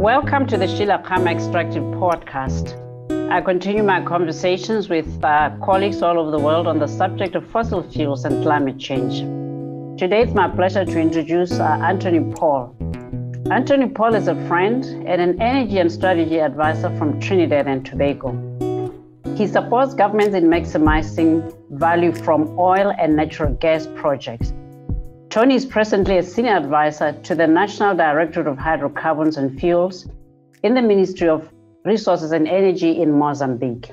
Welcome 0.00 0.46
to 0.46 0.56
the 0.56 0.66
Sheila 0.66 0.94
Extractive 1.28 1.82
Podcast. 2.00 2.72
I 3.30 3.42
continue 3.42 3.82
my 3.82 4.02
conversations 4.02 4.88
with 4.88 5.22
uh, 5.22 5.50
colleagues 5.62 6.00
all 6.00 6.18
over 6.18 6.30
the 6.30 6.38
world 6.38 6.66
on 6.66 6.78
the 6.78 6.86
subject 6.86 7.34
of 7.34 7.46
fossil 7.50 7.82
fuels 7.82 8.24
and 8.24 8.42
climate 8.42 8.78
change. 8.78 9.18
Today, 10.00 10.22
it's 10.22 10.32
my 10.32 10.48
pleasure 10.48 10.86
to 10.86 10.98
introduce 10.98 11.52
uh, 11.52 11.64
Anthony 11.82 12.32
Paul. 12.32 12.74
Anthony 13.50 13.90
Paul 13.90 14.14
is 14.14 14.26
a 14.26 14.34
friend 14.48 14.82
and 15.06 15.20
an 15.20 15.42
energy 15.42 15.76
and 15.80 15.92
strategy 15.92 16.40
advisor 16.40 16.88
from 16.96 17.20
Trinidad 17.20 17.66
and 17.66 17.84
Tobago. 17.84 18.32
He 19.36 19.46
supports 19.46 19.92
governments 19.92 20.34
in 20.34 20.44
maximizing 20.44 21.54
value 21.72 22.14
from 22.14 22.58
oil 22.58 22.94
and 22.98 23.16
natural 23.16 23.52
gas 23.52 23.86
projects. 23.96 24.54
Tony 25.30 25.54
is 25.54 25.64
presently 25.64 26.18
a 26.18 26.24
senior 26.24 26.56
advisor 26.56 27.12
to 27.22 27.36
the 27.36 27.46
National 27.46 27.94
Directorate 27.94 28.48
of 28.48 28.58
Hydrocarbons 28.58 29.36
and 29.36 29.60
Fuels 29.60 30.08
in 30.64 30.74
the 30.74 30.82
Ministry 30.82 31.28
of 31.28 31.48
Resources 31.84 32.32
and 32.32 32.48
Energy 32.48 33.00
in 33.00 33.12
Mozambique. 33.16 33.92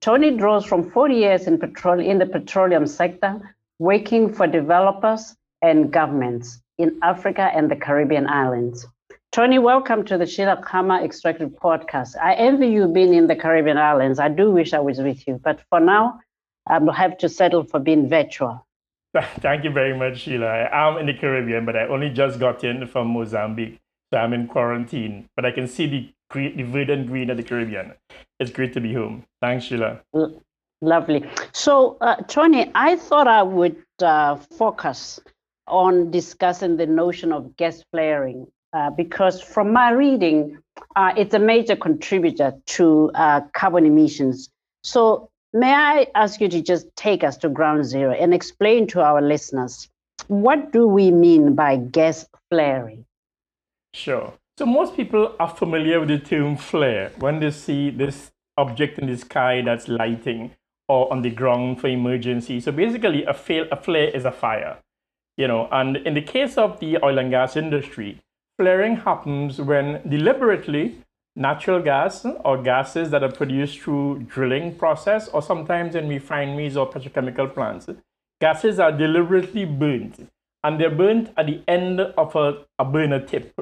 Tony 0.00 0.36
draws 0.36 0.66
from 0.66 0.90
40 0.90 1.14
years 1.14 1.46
in, 1.46 1.60
petrol- 1.60 2.00
in 2.00 2.18
the 2.18 2.26
petroleum 2.26 2.88
sector, 2.88 3.54
working 3.78 4.34
for 4.34 4.48
developers 4.48 5.36
and 5.62 5.92
governments 5.92 6.60
in 6.78 6.98
Africa 7.04 7.52
and 7.54 7.70
the 7.70 7.76
Caribbean 7.76 8.26
islands. 8.26 8.84
Tony, 9.30 9.60
welcome 9.60 10.04
to 10.04 10.18
the 10.18 10.26
Sheila 10.26 10.60
Khama 10.60 11.04
Extractive 11.04 11.50
Podcast. 11.50 12.16
I 12.20 12.34
envy 12.34 12.66
you 12.66 12.88
being 12.88 13.14
in 13.14 13.28
the 13.28 13.36
Caribbean 13.36 13.78
islands. 13.78 14.18
I 14.18 14.28
do 14.28 14.50
wish 14.50 14.72
I 14.74 14.80
was 14.80 14.98
with 14.98 15.24
you, 15.28 15.40
but 15.40 15.60
for 15.70 15.78
now, 15.78 16.18
I'll 16.66 16.90
have 16.90 17.16
to 17.18 17.28
settle 17.28 17.62
for 17.62 17.78
being 17.78 18.08
virtual. 18.08 18.66
Thank 19.40 19.64
you 19.64 19.70
very 19.70 19.96
much, 19.96 20.20
Sheila. 20.20 20.46
I 20.46 20.88
am 20.88 20.98
in 20.98 21.06
the 21.06 21.14
Caribbean, 21.14 21.64
but 21.64 21.76
I 21.76 21.86
only 21.86 22.10
just 22.10 22.40
got 22.40 22.64
in 22.64 22.86
from 22.86 23.08
Mozambique, 23.08 23.80
so 24.12 24.18
I'm 24.18 24.32
in 24.32 24.48
quarantine. 24.48 25.28
But 25.36 25.44
I 25.44 25.52
can 25.52 25.68
see 25.68 25.86
the 25.86 26.10
the 26.34 26.64
verdant 26.64 27.06
green 27.06 27.30
of 27.30 27.36
the 27.36 27.44
Caribbean. 27.44 27.92
It's 28.40 28.50
great 28.50 28.72
to 28.72 28.80
be 28.80 28.92
home. 28.92 29.24
Thanks, 29.40 29.66
Sheila. 29.66 30.00
Lovely. 30.80 31.24
So, 31.52 31.96
uh, 32.00 32.16
Tony, 32.26 32.70
I 32.74 32.96
thought 32.96 33.28
I 33.28 33.42
would 33.42 33.76
uh, 34.02 34.36
focus 34.36 35.20
on 35.68 36.10
discussing 36.10 36.76
the 36.76 36.86
notion 36.86 37.32
of 37.32 37.56
gas 37.56 37.84
flaring 37.92 38.46
uh, 38.72 38.90
because 38.90 39.40
from 39.40 39.72
my 39.72 39.92
reading, 39.92 40.58
uh, 40.96 41.12
it's 41.16 41.34
a 41.34 41.38
major 41.38 41.76
contributor 41.76 42.52
to 42.66 43.10
uh, 43.14 43.42
carbon 43.54 43.86
emissions. 43.86 44.50
So, 44.82 45.30
may 45.54 45.72
I 45.72 46.06
ask 46.14 46.40
you 46.40 46.48
to 46.48 46.60
just 46.60 46.94
take 46.96 47.24
us 47.24 47.38
to 47.38 47.48
ground 47.48 47.86
zero 47.86 48.12
and 48.12 48.34
explain 48.34 48.86
to 48.88 49.00
our 49.00 49.22
listeners 49.22 49.88
what 50.28 50.72
do 50.72 50.86
we 50.86 51.10
mean 51.10 51.54
by 51.54 51.76
gas 51.76 52.26
flaring? 52.50 53.04
Sure. 53.92 54.34
So, 54.58 54.66
most 54.66 54.96
people 54.96 55.34
are 55.40 55.48
familiar 55.48 56.00
with 56.00 56.08
the 56.10 56.18
term 56.18 56.56
flare 56.56 57.10
when 57.18 57.40
they 57.40 57.50
see 57.50 57.90
this 57.90 58.30
object 58.56 58.98
in 58.98 59.06
the 59.06 59.16
sky 59.16 59.62
that's 59.62 59.88
lighting 59.88 60.52
or 60.88 61.12
on 61.12 61.22
the 61.22 61.30
ground 61.30 61.80
for 61.80 61.88
emergency. 61.88 62.60
So, 62.60 62.70
basically, 62.70 63.24
a, 63.24 63.30
a 63.30 63.76
flare 63.76 64.08
is 64.08 64.24
a 64.24 64.30
fire. 64.30 64.78
You 65.36 65.48
know, 65.48 65.68
and 65.72 65.96
in 65.96 66.14
the 66.14 66.22
case 66.22 66.56
of 66.56 66.78
the 66.78 67.02
oil 67.02 67.18
and 67.18 67.30
gas 67.30 67.56
industry, 67.56 68.22
Flaring 68.56 68.98
happens 68.98 69.60
when 69.60 70.00
deliberately 70.08 71.02
natural 71.36 71.82
gas 71.82 72.24
or 72.44 72.62
gases 72.62 73.10
that 73.10 73.22
are 73.22 73.32
produced 73.32 73.80
through 73.80 74.20
drilling 74.28 74.74
process 74.76 75.28
or 75.28 75.42
sometimes 75.42 75.94
in 75.94 76.08
refineries 76.08 76.76
or 76.76 76.90
petrochemical 76.90 77.52
plants, 77.52 77.88
gases 78.40 78.78
are 78.78 78.92
deliberately 78.92 79.64
burnt 79.64 80.28
and 80.62 80.80
they're 80.80 80.90
burnt 80.90 81.30
at 81.36 81.46
the 81.46 81.62
end 81.68 82.00
of 82.00 82.34
a, 82.36 82.64
a 82.78 82.84
burner 82.84 83.20
tip, 83.20 83.54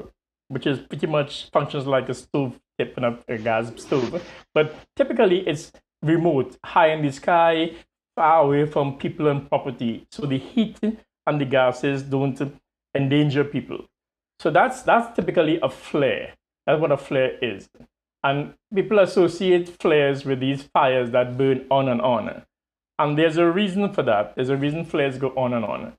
which 0.47 0.67
is 0.67 0.79
pretty 0.79 1.07
much 1.07 1.49
functions 1.51 1.85
like 1.85 2.09
a 2.09 2.13
stove 2.13 2.59
tip 2.77 2.97
in 2.97 3.03
a, 3.03 3.19
a 3.27 3.37
gas 3.37 3.71
stove. 3.81 4.23
But 4.53 4.75
typically 4.95 5.47
it's 5.47 5.71
remote, 6.01 6.57
high 6.63 6.93
in 6.93 7.01
the 7.01 7.11
sky, 7.11 7.73
far 8.15 8.43
away 8.43 8.65
from 8.65 8.97
people 8.97 9.27
and 9.27 9.49
property. 9.49 10.07
So 10.11 10.25
the 10.25 10.37
heat 10.37 10.79
and 11.25 11.41
the 11.41 11.45
gases 11.45 12.03
don't 12.03 12.39
endanger 12.95 13.43
people. 13.43 13.85
So 14.39 14.51
that's 14.51 14.81
that's 14.81 15.15
typically 15.15 15.59
a 15.61 15.69
flare. 15.69 16.33
That's 16.65 16.81
what 16.81 16.91
a 16.91 16.97
flare 16.97 17.37
is. 17.41 17.69
And 18.23 18.53
people 18.73 18.99
associate 18.99 19.69
flares 19.81 20.23
with 20.23 20.39
these 20.39 20.63
fires 20.63 21.11
that 21.11 21.37
burn 21.37 21.65
on 21.69 21.89
and 21.89 22.01
on. 22.01 22.43
And 22.99 23.17
there's 23.17 23.37
a 23.37 23.49
reason 23.51 23.91
for 23.91 24.03
that. 24.03 24.35
There's 24.35 24.49
a 24.49 24.55
reason 24.55 24.85
flares 24.85 25.17
go 25.17 25.29
on 25.35 25.53
and 25.53 25.65
on. 25.65 25.93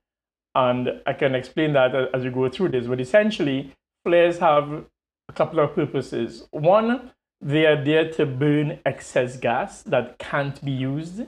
And 0.54 1.02
I 1.06 1.12
can 1.12 1.34
explain 1.34 1.72
that 1.74 1.94
as 2.14 2.24
we 2.24 2.30
go 2.30 2.48
through 2.48 2.70
this. 2.70 2.86
But 2.86 3.00
essentially, 3.00 3.72
flares 4.04 4.38
have 4.38 4.84
a 5.28 5.32
couple 5.32 5.60
of 5.60 5.74
purposes. 5.74 6.46
One, 6.50 7.10
they 7.40 7.66
are 7.66 7.82
there 7.82 8.10
to 8.12 8.24
burn 8.24 8.78
excess 8.86 9.36
gas 9.36 9.82
that 9.82 10.18
can't 10.18 10.64
be 10.64 10.72
used 10.72 11.22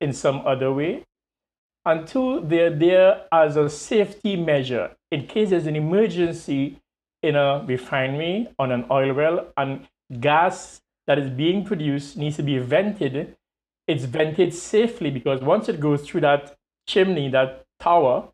in 0.00 0.12
some 0.12 0.44
other 0.44 0.72
way. 0.72 1.04
And 1.84 2.06
two, 2.06 2.40
they're 2.44 2.70
there 2.70 3.26
as 3.30 3.56
a 3.56 3.68
safety 3.68 4.36
measure 4.36 4.96
in 5.10 5.26
case 5.26 5.50
there's 5.50 5.66
an 5.66 5.76
emergency 5.76 6.78
in 7.22 7.36
a 7.36 7.64
refinery 7.66 8.48
on 8.58 8.72
an 8.72 8.84
oil 8.90 9.12
well 9.12 9.46
and 9.56 9.88
gas 10.20 10.80
that 11.06 11.18
is 11.18 11.30
being 11.30 11.64
produced 11.64 12.16
needs 12.16 12.36
to 12.36 12.42
be 12.42 12.58
vented. 12.58 13.36
It's 13.86 14.04
vented 14.04 14.54
safely 14.54 15.10
because 15.10 15.40
once 15.40 15.68
it 15.68 15.80
goes 15.80 16.02
through 16.02 16.22
that 16.22 16.56
chimney, 16.86 17.28
that 17.30 17.64
tower, 17.80 18.28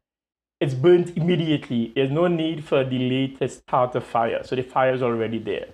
it's 0.60 0.75
burnt 0.75 1.16
immediately. 1.16 1.93
There's 1.94 2.10
no 2.10 2.26
need 2.26 2.65
for 2.65 2.81
a 2.81 2.84
delay 2.84 3.28
to 3.38 3.49
start 3.49 3.94
a 3.94 4.00
fire. 4.00 4.43
So 4.44 4.56
the 4.56 4.62
fire 4.62 4.94
is 4.94 5.03
already 5.03 5.38
there. 5.38 5.69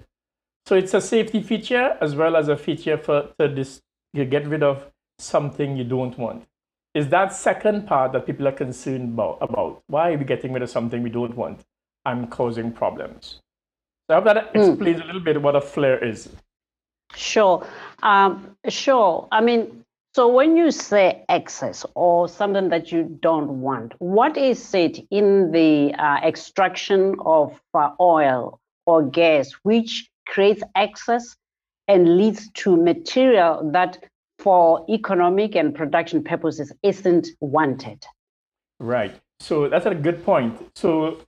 So 0.66 0.76
it's 0.76 0.94
a 0.94 1.00
safety 1.00 1.42
feature 1.42 1.96
as 2.00 2.14
well 2.14 2.36
as 2.36 2.48
a 2.48 2.56
feature 2.56 2.96
for 2.96 3.30
to 3.38 3.48
this, 3.48 3.82
you 4.12 4.24
get 4.24 4.46
rid 4.46 4.62
of 4.62 4.90
something 5.18 5.76
you 5.76 5.84
don't 5.84 6.18
want 6.18 6.46
is 6.94 7.08
that 7.08 7.34
second 7.34 7.86
part 7.86 8.12
that 8.12 8.24
people 8.24 8.46
are 8.46 8.52
concerned 8.52 9.14
about, 9.14 9.38
about. 9.40 9.82
Why 9.88 10.12
are 10.12 10.18
we 10.18 10.24
getting 10.24 10.52
rid 10.52 10.62
of 10.62 10.70
something 10.70 11.02
we 11.02 11.10
don't 11.10 11.36
want 11.36 11.64
and 12.06 12.30
causing 12.30 12.72
problems? 12.72 13.40
So 14.06 14.14
I 14.14 14.14
hope 14.16 14.24
that 14.24 14.54
mm. 14.54 14.68
explains 14.68 15.00
a 15.00 15.04
little 15.04 15.20
bit 15.20 15.40
what 15.40 15.56
a 15.56 15.60
flare 15.60 16.02
is. 16.02 16.28
Sure. 17.14 17.66
Um, 18.02 18.56
sure. 18.68 19.28
I 19.30 19.40
mean, 19.40 19.84
so 20.14 20.28
when 20.28 20.56
you 20.56 20.70
say 20.70 21.24
excess 21.28 21.84
or 21.94 22.28
something 22.28 22.68
that 22.68 22.92
you 22.92 23.18
don't 23.20 23.60
want, 23.60 23.94
what 24.00 24.36
is 24.36 24.74
it 24.74 24.98
in 25.10 25.50
the 25.50 25.94
uh, 25.94 26.18
extraction 26.22 27.16
of 27.24 27.60
uh, 27.74 27.90
oil 28.00 28.60
or 28.86 29.02
gas 29.02 29.52
which 29.62 30.08
creates 30.26 30.62
excess 30.74 31.36
and 31.88 32.16
leads 32.16 32.50
to 32.52 32.76
material 32.76 33.70
that 33.72 33.98
for 34.38 34.84
economic 34.88 35.54
and 35.54 35.74
production 35.74 36.22
purposes 36.22 36.72
isn't 36.82 37.28
wanted. 37.40 38.04
Right. 38.80 39.14
So 39.40 39.68
that's 39.68 39.86
a 39.86 39.94
good 39.94 40.24
point. 40.24 40.70
So 40.76 41.18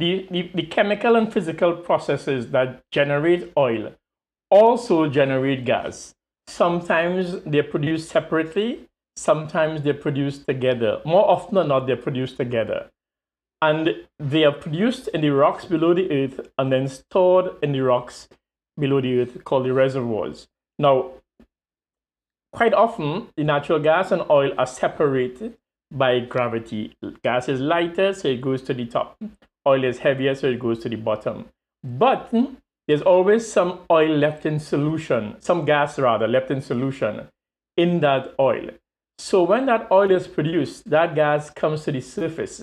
the, 0.00 0.26
the, 0.30 0.50
the 0.54 0.62
chemical 0.62 1.16
and 1.16 1.32
physical 1.32 1.74
processes 1.74 2.48
that 2.48 2.82
generate 2.90 3.52
oil 3.56 3.92
also 4.50 5.08
generate 5.08 5.64
gas. 5.64 6.14
Sometimes 6.48 7.40
they're 7.46 7.62
produced 7.62 8.08
separately, 8.08 8.88
sometimes 9.16 9.82
they're 9.82 9.94
produced 9.94 10.46
together. 10.46 11.00
More 11.04 11.28
often 11.28 11.54
than 11.54 11.68
not, 11.68 11.86
they're 11.86 11.96
produced 11.96 12.36
together. 12.36 12.90
And 13.62 13.94
they 14.18 14.44
are 14.44 14.52
produced 14.52 15.08
in 15.08 15.20
the 15.20 15.30
rocks 15.30 15.66
below 15.66 15.94
the 15.94 16.10
earth 16.10 16.40
and 16.58 16.72
then 16.72 16.88
stored 16.88 17.52
in 17.62 17.72
the 17.72 17.80
rocks 17.80 18.28
below 18.78 19.00
the 19.00 19.20
earth 19.20 19.44
called 19.44 19.66
the 19.66 19.72
reservoirs. 19.72 20.48
Now, 20.78 21.12
Quite 22.52 22.74
often, 22.74 23.28
the 23.36 23.44
natural 23.44 23.78
gas 23.78 24.10
and 24.10 24.22
oil 24.28 24.52
are 24.58 24.66
separated 24.66 25.56
by 25.90 26.20
gravity. 26.20 26.96
Gas 27.22 27.48
is 27.48 27.60
lighter, 27.60 28.12
so 28.12 28.28
it 28.28 28.40
goes 28.40 28.62
to 28.62 28.74
the 28.74 28.86
top. 28.86 29.16
Oil 29.70 29.84
is 29.84 29.98
heavier, 29.98 30.34
so 30.34 30.48
it 30.48 30.58
goes 30.58 30.80
to 30.80 30.88
the 30.88 30.96
bottom. 30.96 31.46
But 31.84 32.32
there's 32.88 33.02
always 33.02 33.50
some 33.50 33.80
oil 33.90 34.16
left 34.16 34.44
in 34.46 34.58
solution, 34.58 35.36
some 35.40 35.64
gas 35.64 35.98
rather 35.98 36.26
left 36.26 36.50
in 36.50 36.60
solution 36.60 37.28
in 37.76 38.00
that 38.00 38.34
oil. 38.40 38.70
So 39.18 39.44
when 39.44 39.66
that 39.66 39.86
oil 39.92 40.10
is 40.10 40.26
produced, 40.26 40.90
that 40.90 41.14
gas 41.14 41.50
comes 41.50 41.84
to 41.84 41.92
the 41.92 42.00
surface 42.00 42.60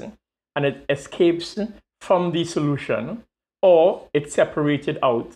and 0.56 0.66
it 0.66 0.86
escapes 0.90 1.58
from 2.02 2.32
the 2.32 2.44
solution 2.44 3.24
or 3.62 4.08
it's 4.14 4.34
separated 4.34 4.98
out. 5.02 5.34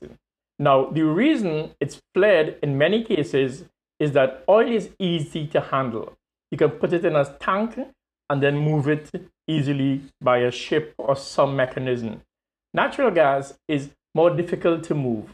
Now, 0.59 0.89
the 0.89 1.03
reason 1.03 1.71
it's 1.79 2.01
flared 2.13 2.57
in 2.61 2.77
many 2.77 3.03
cases 3.03 3.65
is 3.99 4.11
that 4.11 4.43
oil 4.49 4.69
is 4.69 4.89
easy 4.99 5.47
to 5.47 5.61
handle. 5.61 6.17
You 6.51 6.57
can 6.57 6.71
put 6.71 6.91
it 6.91 7.05
in 7.05 7.15
a 7.15 7.25
tank 7.39 7.79
and 8.29 8.43
then 8.43 8.57
move 8.57 8.89
it 8.89 9.09
easily 9.55 10.01
by 10.21 10.37
a 10.39 10.51
ship 10.51 10.93
or 10.97 11.15
some 11.15 11.55
mechanism. 11.55 12.21
Natural 12.73 13.11
gas 13.11 13.53
is 13.67 13.89
more 14.15 14.29
difficult 14.29 14.83
to 14.85 14.95
move. 14.95 15.33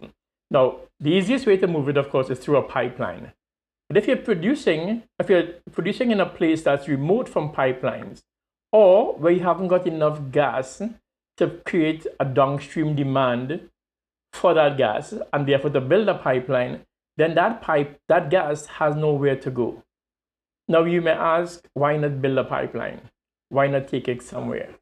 Now, 0.49 0.77
the 0.99 1.11
easiest 1.11 1.45
way 1.45 1.57
to 1.57 1.67
move 1.67 1.89
it, 1.89 1.97
of 1.97 2.09
course, 2.09 2.29
is 2.29 2.39
through 2.39 2.57
a 2.57 2.63
pipeline. 2.63 3.33
But 3.87 3.97
if 3.97 4.07
you're 4.07 4.17
producing, 4.17 5.03
if 5.19 5.29
you're 5.29 5.49
producing 5.71 6.11
in 6.11 6.19
a 6.19 6.25
place 6.25 6.63
that's 6.63 6.87
remote 6.87 7.29
from 7.29 7.51
pipelines, 7.51 8.21
or 8.71 9.13
where 9.15 9.31
you 9.31 9.41
haven't 9.41 9.69
got 9.69 9.87
enough 9.87 10.19
gas 10.31 10.81
to 11.37 11.47
create 11.65 12.05
a 12.19 12.25
downstream 12.25 12.95
demand 12.95 13.69
for 14.33 14.53
that 14.53 14.77
gas 14.77 15.13
and 15.31 15.47
therefore 15.47 15.69
to 15.71 15.81
build 15.81 16.09
a 16.09 16.15
pipeline, 16.15 16.81
then 17.15 17.35
that 17.35 17.61
pipe, 17.61 17.99
that 18.07 18.29
gas 18.29 18.65
has 18.65 18.95
nowhere 18.95 19.35
to 19.35 19.49
go. 19.49 19.83
Now 20.67 20.83
you 20.83 21.01
may 21.01 21.11
ask, 21.11 21.65
why 21.73 21.95
not 21.97 22.21
build 22.21 22.37
a 22.37 22.43
pipeline? 22.43 23.01
Why 23.49 23.67
not 23.67 23.88
take 23.88 24.07
it 24.07 24.21
somewhere? 24.21 24.75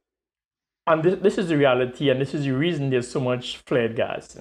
And 0.88 1.04
this, 1.04 1.20
this 1.22 1.38
is 1.38 1.50
the 1.50 1.58
reality, 1.58 2.10
and 2.10 2.22
this 2.22 2.34
is 2.34 2.46
the 2.46 2.52
reason 2.52 2.90
there's 2.90 3.10
so 3.10 3.20
much 3.20 3.58
flared 3.66 3.96
gas. 3.96 4.38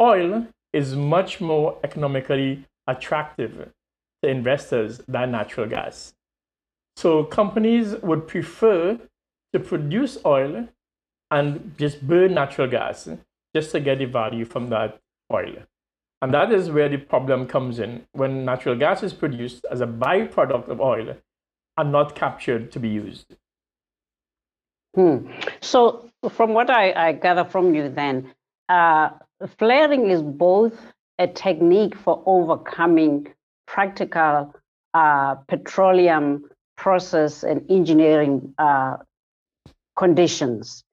Oil 0.00 0.46
is 0.72 0.94
much 0.94 1.40
more 1.40 1.78
economically 1.84 2.66
attractive 2.86 3.70
to 4.22 4.28
investors 4.28 5.00
than 5.08 5.32
natural 5.32 5.68
gas. 5.68 6.14
So 6.96 7.24
companies 7.24 7.96
would 8.02 8.26
prefer 8.26 8.98
to 9.52 9.60
produce 9.60 10.18
oil 10.24 10.68
and 11.30 11.74
just 11.78 12.06
burn 12.06 12.34
natural 12.34 12.68
gas 12.68 13.08
just 13.54 13.70
to 13.72 13.80
get 13.80 13.98
the 13.98 14.04
value 14.04 14.44
from 14.44 14.68
that 14.70 14.98
oil. 15.32 15.56
And 16.20 16.32
that 16.34 16.52
is 16.52 16.70
where 16.70 16.88
the 16.88 16.98
problem 16.98 17.46
comes 17.46 17.78
in 17.78 18.06
when 18.12 18.44
natural 18.44 18.76
gas 18.76 19.02
is 19.02 19.12
produced 19.12 19.64
as 19.70 19.80
a 19.80 19.86
byproduct 19.86 20.68
of 20.68 20.80
oil 20.80 21.16
and 21.76 21.92
not 21.92 22.14
captured 22.14 22.70
to 22.72 22.78
be 22.78 22.88
used. 22.88 23.36
Hmm. 24.94 25.30
So, 25.60 26.10
from 26.30 26.52
what 26.52 26.70
I, 26.70 26.92
I, 26.92 27.12
gather 27.12 27.44
from 27.44 27.74
you, 27.74 27.88
then, 27.88 28.32
uh, 28.68 29.10
flaring 29.58 30.10
is 30.10 30.22
both 30.22 30.78
a 31.18 31.26
technique 31.26 31.96
for 31.96 32.22
overcoming 32.26 33.28
practical 33.66 34.54
uh, 34.94 35.36
petroleum 35.48 36.44
process 36.76 37.42
and 37.42 37.64
engineering 37.70 38.54
uh, 38.58 38.96
conditions, 39.96 40.84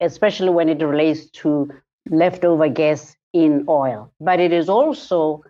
especially 0.00 0.50
when 0.50 0.68
it 0.68 0.82
relates 0.82 1.30
to 1.30 1.70
leftover 2.10 2.68
gas 2.68 3.16
in 3.32 3.64
oil. 3.68 4.12
But 4.20 4.40
it 4.40 4.52
is 4.52 4.68
also 4.68 5.44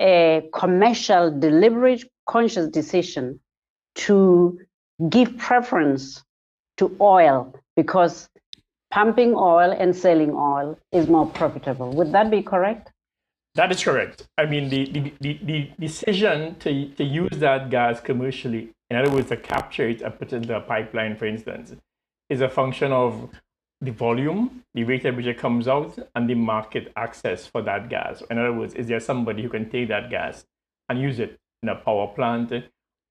a 0.00 0.48
commercial, 0.54 1.36
deliberate, 1.36 2.04
conscious 2.28 2.68
decision 2.68 3.40
to 3.96 4.58
give 5.08 5.36
preference 5.36 6.22
to 6.80 6.96
oil 7.00 7.54
because 7.76 8.28
pumping 8.90 9.34
oil 9.36 9.70
and 9.78 9.94
selling 9.94 10.32
oil 10.34 10.78
is 10.92 11.08
more 11.08 11.26
profitable. 11.26 11.92
Would 11.92 12.10
that 12.12 12.30
be 12.30 12.42
correct? 12.42 12.90
That 13.54 13.70
is 13.70 13.84
correct. 13.84 14.26
I 14.38 14.46
mean, 14.46 14.70
the, 14.70 14.90
the, 14.90 15.12
the, 15.20 15.40
the, 15.42 15.70
decision 15.78 16.56
to, 16.60 16.88
to 16.88 17.04
use 17.04 17.36
that 17.38 17.68
gas 17.68 18.00
commercially, 18.00 18.70
in 18.88 18.96
other 18.96 19.10
words, 19.10 19.28
to 19.28 19.36
capture 19.36 19.88
it 19.88 20.00
and 20.00 20.18
put 20.18 20.32
it 20.32 20.36
into 20.36 20.56
a 20.56 20.60
pipeline, 20.60 21.16
for 21.16 21.26
instance, 21.26 21.74
is 22.30 22.40
a 22.40 22.48
function 22.48 22.92
of 22.92 23.28
the 23.82 23.90
volume, 23.90 24.62
the 24.74 24.84
rate 24.84 25.04
at 25.04 25.16
which 25.16 25.26
it 25.26 25.38
comes 25.38 25.68
out, 25.68 25.98
and 26.14 26.30
the 26.30 26.34
market 26.34 26.92
access 26.96 27.46
for 27.46 27.60
that 27.62 27.88
gas. 27.90 28.22
In 28.30 28.38
other 28.38 28.52
words, 28.52 28.74
is 28.74 28.86
there 28.86 29.00
somebody 29.00 29.42
who 29.42 29.48
can 29.48 29.68
take 29.68 29.88
that 29.88 30.10
gas 30.10 30.44
and 30.88 31.00
use 31.00 31.18
it 31.18 31.38
in 31.62 31.68
a 31.68 31.74
power 31.74 32.06
plant 32.08 32.52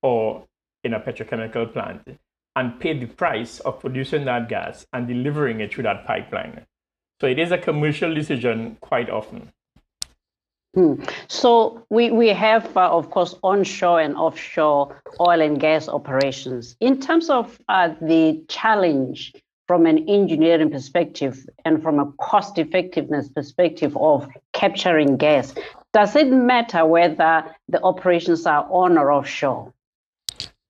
or 0.01 0.45
in 0.83 0.93
a 0.93 0.99
petrochemical 0.99 1.71
plant 1.71 2.17
and 2.55 2.79
pay 2.79 2.97
the 2.97 3.05
price 3.05 3.59
of 3.61 3.79
producing 3.79 4.25
that 4.25 4.49
gas 4.49 4.85
and 4.93 5.07
delivering 5.07 5.61
it 5.61 5.73
through 5.73 5.83
that 5.83 6.05
pipeline? 6.05 6.65
So 7.21 7.27
it 7.27 7.39
is 7.39 7.51
a 7.51 7.57
commercial 7.57 8.13
decision 8.13 8.77
quite 8.81 9.09
often. 9.09 9.51
Hmm. 10.75 11.01
So 11.27 11.85
we, 11.89 12.11
we 12.11 12.27
have, 12.29 12.75
uh, 12.77 12.89
of 12.91 13.09
course, 13.09 13.35
onshore 13.43 14.01
and 14.01 14.15
offshore 14.15 15.01
oil 15.19 15.41
and 15.41 15.59
gas 15.59 15.89
operations. 15.89 16.75
In 16.79 16.99
terms 17.01 17.29
of 17.29 17.59
uh, 17.67 17.95
the 18.01 18.43
challenge 18.47 19.33
from 19.67 19.85
an 19.85 20.07
engineering 20.07 20.69
perspective 20.69 21.45
and 21.65 21.81
from 21.81 21.99
a 21.99 22.11
cost 22.21 22.57
effectiveness 22.59 23.29
perspective 23.29 23.97
of 23.97 24.29
capturing 24.53 25.17
gas, 25.17 25.55
does 25.91 26.15
it 26.15 26.31
matter 26.31 26.85
whether 26.85 27.43
the 27.67 27.81
operations 27.83 28.45
are 28.45 28.67
on 28.69 28.97
or 28.97 29.11
offshore? 29.11 29.73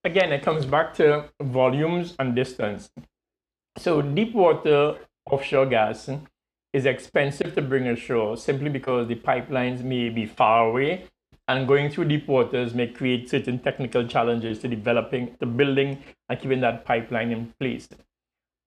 Again, 0.04 0.32
it 0.32 0.44
comes 0.44 0.66
back 0.66 0.94
to 0.96 1.26
volumes 1.42 2.16
and 2.20 2.36
distance. 2.36 2.90
So 3.78 4.02
deep 4.02 4.34
water 4.34 4.96
offshore 5.30 5.66
gas 5.66 6.10
is 6.74 6.86
expensive 6.86 7.56
to 7.56 7.62
bring 7.62 7.88
ashore 7.88 8.38
simply 8.38 8.70
because 8.70 9.08
the 9.08 9.16
pipelines 9.16 9.84
may 9.84 10.10
be 10.10 10.26
far 10.26 10.68
away 10.68 11.06
and 11.50 11.68
going 11.68 11.90
through 11.90 12.06
deep 12.06 12.28
waters 12.28 12.76
may 12.76 12.88
create 12.88 13.28
certain 13.28 13.58
technical 13.58 14.08
challenges 14.08 14.60
to 14.60 14.68
developing, 14.68 15.36
to 15.40 15.48
building 15.48 16.02
and 16.30 16.40
keeping 16.40 16.62
that 16.62 16.86
pipeline 16.86 17.32
in 17.32 17.54
place. 17.60 17.90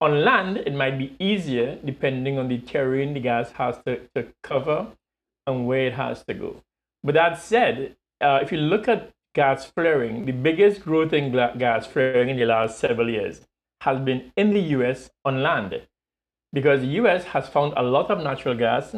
On 0.01 0.25
land, 0.25 0.57
it 0.57 0.73
might 0.73 0.97
be 0.97 1.15
easier 1.17 1.79
depending 1.85 2.37
on 2.37 2.49
the 2.49 2.57
terrain 2.57 3.13
the 3.13 3.21
gas 3.21 3.51
has 3.53 3.77
to, 3.85 4.01
to 4.13 4.27
cover 4.43 4.87
and 5.47 5.65
where 5.65 5.87
it 5.87 5.93
has 5.93 6.25
to 6.25 6.33
go. 6.33 6.57
But 7.05 7.15
that 7.15 7.41
said, 7.41 7.95
uh, 8.19 8.39
if 8.41 8.51
you 8.51 8.57
look 8.57 8.89
at 8.89 9.12
gas 9.33 9.65
flaring, 9.65 10.25
the 10.25 10.31
biggest 10.31 10.83
growth 10.83 11.13
in 11.13 11.31
gas 11.31 11.87
flaring 11.87 12.29
in 12.29 12.37
the 12.37 12.45
last 12.45 12.79
several 12.79 13.09
years 13.09 13.41
has 13.81 13.99
been 13.99 14.31
in 14.37 14.53
the 14.53 14.61
US 14.77 15.09
on 15.25 15.43
land 15.43 15.81
because 16.53 16.81
the 16.81 16.87
US 17.01 17.25
has 17.25 17.49
found 17.49 17.73
a 17.75 17.83
lot 17.83 18.11
of 18.11 18.23
natural 18.23 18.55
gas, 18.55 18.95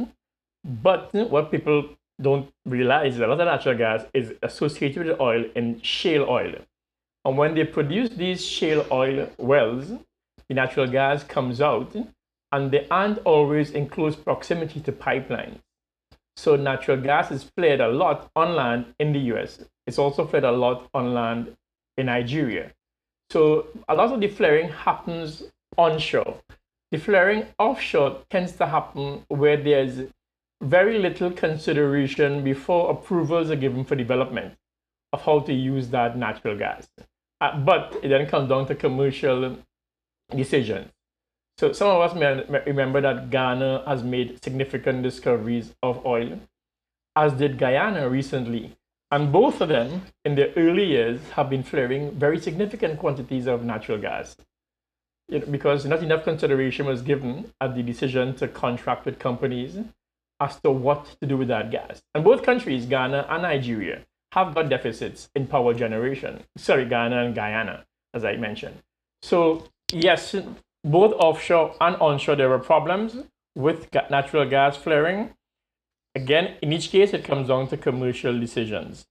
but 0.64 1.14
what 1.14 1.52
people 1.52 1.90
don't 2.22 2.52
realize 2.66 3.16
is 3.16 3.22
a 3.22 3.28
lot 3.28 3.40
of 3.40 3.48
natural 3.48 3.78
gas 3.78 4.06
is 4.14 4.34
associated 4.44 5.08
with 5.08 5.20
oil 5.20 5.46
in 5.56 5.82
shale 5.82 6.26
oil. 6.30 6.56
And 7.24 7.38
when 7.38 7.56
they 7.56 7.64
produce 7.64 8.10
these 8.10 8.46
shale 8.46 8.86
oil 8.92 9.30
wells, 9.38 9.94
the 10.48 10.54
natural 10.54 10.88
gas 10.88 11.24
comes 11.24 11.62
out 11.62 11.96
and 12.52 12.72
they 12.72 12.88
aren't 12.90 13.20
always 13.20 13.72
in 13.72 13.90
close 13.90 14.16
proximity 14.16 14.80
to 14.82 14.92
pipelines. 14.92 15.60
So 16.38 16.56
natural 16.56 16.98
gas 16.98 17.32
is 17.32 17.44
flared 17.44 17.80
a 17.80 17.88
lot 17.88 18.30
on 18.36 18.56
land 18.56 18.94
in 19.00 19.14
the 19.14 19.20
US. 19.34 19.64
It's 19.88 20.00
also 20.00 20.26
flared 20.26 20.44
a 20.44 20.52
lot 20.52 20.90
on 20.94 21.14
land 21.14 21.56
in 21.98 22.08
Nigeria. 22.08 22.72
So 23.30 23.68
a 23.88 23.96
lot 23.96 24.14
of 24.14 24.20
the 24.20 24.28
flaring 24.28 24.70
happens 24.70 25.44
onshore. 25.78 26.40
The 26.92 26.98
flaring 26.98 27.48
offshore 27.60 28.22
tends 28.30 28.54
to 28.54 28.68
happen 28.68 29.26
where 29.28 29.58
there's 29.58 30.08
very 30.62 30.98
little 31.00 31.32
consideration 31.32 32.44
before 32.44 32.92
approvals 32.92 33.52
are 33.52 33.56
given 33.56 33.84
for 33.84 33.96
development 33.96 34.54
of 35.12 35.22
how 35.22 35.40
to 35.40 35.54
use 35.54 35.90
that 35.90 36.18
natural 36.18 36.58
gas. 36.58 36.88
Uh, 37.42 37.58
but 37.58 37.98
it 38.02 38.10
then 38.10 38.28
comes 38.28 38.50
down 38.50 38.66
to 38.68 38.76
commercial 38.76 39.58
decisions. 40.36 40.90
So 41.58 41.72
some 41.72 41.90
of 41.90 42.02
us 42.02 42.16
may 42.16 42.62
remember 42.66 43.02
that 43.02 43.30
Ghana 43.30 43.84
has 43.88 44.04
made 44.04 44.44
significant 44.44 45.04
discoveries 45.04 45.74
of 45.82 46.06
oil, 46.06 46.40
as 47.16 47.34
did 47.34 47.58
Guyana 47.58 48.10
recently. 48.10 48.76
And 49.16 49.32
both 49.32 49.62
of 49.62 49.70
them, 49.70 50.02
in 50.26 50.36
their 50.36 50.52
early 50.58 50.88
years, 50.88 51.22
have 51.36 51.50
been 51.50 51.64
flaring 51.64 52.12
very 52.20 52.38
significant 52.38 53.00
quantities 53.00 53.48
of 53.48 53.64
natural 53.64 53.98
gas 53.98 54.36
because 55.30 55.86
not 55.86 56.04
enough 56.04 56.26
consideration 56.26 56.86
was 56.86 57.02
given 57.02 57.54
at 57.62 57.76
the 57.76 57.82
decision 57.82 58.36
to 58.36 58.50
contract 58.50 59.06
with 59.06 59.18
companies 59.18 59.78
as 60.42 60.60
to 60.60 60.70
what 60.70 61.16
to 61.22 61.26
do 61.26 61.38
with 61.38 61.48
that 61.48 61.72
gas. 61.72 62.02
And 62.14 62.26
both 62.26 62.44
countries, 62.44 62.88
Ghana 62.88 63.26
and 63.30 63.44
Nigeria, 63.44 64.02
have 64.34 64.54
got 64.54 64.68
deficits 64.68 65.30
in 65.34 65.48
power 65.48 65.74
generation. 65.74 66.44
Sorry, 66.58 66.84
Ghana 66.84 67.24
and 67.24 67.34
Guyana, 67.34 67.86
as 68.14 68.26
I 68.26 68.36
mentioned. 68.36 68.84
So, 69.22 69.64
yes, 69.94 70.36
both 70.84 71.14
offshore 71.14 71.74
and 71.80 71.96
onshore, 72.02 72.36
there 72.36 72.50
were 72.50 72.60
problems 72.60 73.16
with 73.56 73.88
natural 74.12 74.44
gas 74.50 74.76
flaring. 74.76 75.34
Again, 76.16 76.56
in 76.62 76.72
each 76.72 76.90
case, 76.90 77.14
it 77.14 77.24
comes 77.26 77.50
down 77.50 77.68
to 77.68 77.78
commercial 77.78 78.40
decisions. 78.40 79.06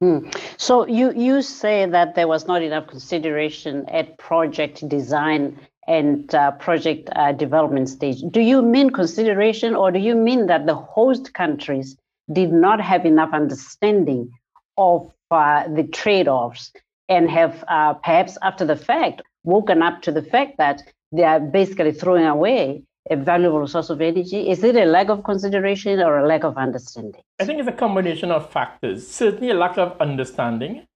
Hmm. 0.00 0.28
So 0.58 0.86
you 0.86 1.12
you 1.12 1.42
say 1.42 1.86
that 1.86 2.14
there 2.14 2.28
was 2.28 2.46
not 2.46 2.62
enough 2.62 2.86
consideration 2.86 3.88
at 3.88 4.16
project 4.18 4.88
design 4.88 5.58
and 5.88 6.32
uh, 6.34 6.52
project 6.52 7.08
uh, 7.16 7.32
development 7.32 7.88
stage. 7.88 8.22
Do 8.30 8.40
you 8.40 8.62
mean 8.62 8.90
consideration, 8.90 9.74
or 9.74 9.90
do 9.90 9.98
you 9.98 10.14
mean 10.14 10.46
that 10.46 10.66
the 10.66 10.74
host 10.74 11.34
countries 11.34 11.96
did 12.32 12.52
not 12.52 12.80
have 12.80 13.06
enough 13.06 13.30
understanding 13.32 14.30
of 14.76 15.10
uh, 15.30 15.66
the 15.68 15.84
trade-offs 15.84 16.72
and 17.08 17.28
have 17.30 17.64
uh, 17.66 17.94
perhaps 17.94 18.36
after 18.42 18.64
the 18.66 18.76
fact 18.76 19.22
woken 19.44 19.82
up 19.82 20.02
to 20.02 20.12
the 20.12 20.22
fact 20.22 20.58
that 20.58 20.82
they 21.10 21.24
are 21.24 21.40
basically 21.40 21.92
throwing 21.92 22.26
away 22.26 22.82
a 23.10 23.16
valuable 23.16 23.66
source 23.66 23.90
of 23.90 24.00
energy? 24.00 24.48
Is 24.50 24.62
it 24.64 24.76
a 24.76 24.84
lack 24.84 25.08
of 25.08 25.24
consideration 25.24 26.00
or 26.00 26.18
a 26.18 26.26
lack 26.26 26.44
of 26.44 26.56
understanding? 26.56 27.22
I 27.38 27.44
think 27.44 27.58
it's 27.58 27.68
a 27.68 27.72
combination 27.72 28.30
of 28.30 28.50
factors. 28.50 29.06
Certainly, 29.06 29.50
a 29.50 29.54
lack 29.54 29.78
of 29.78 29.98
understanding 30.00 30.86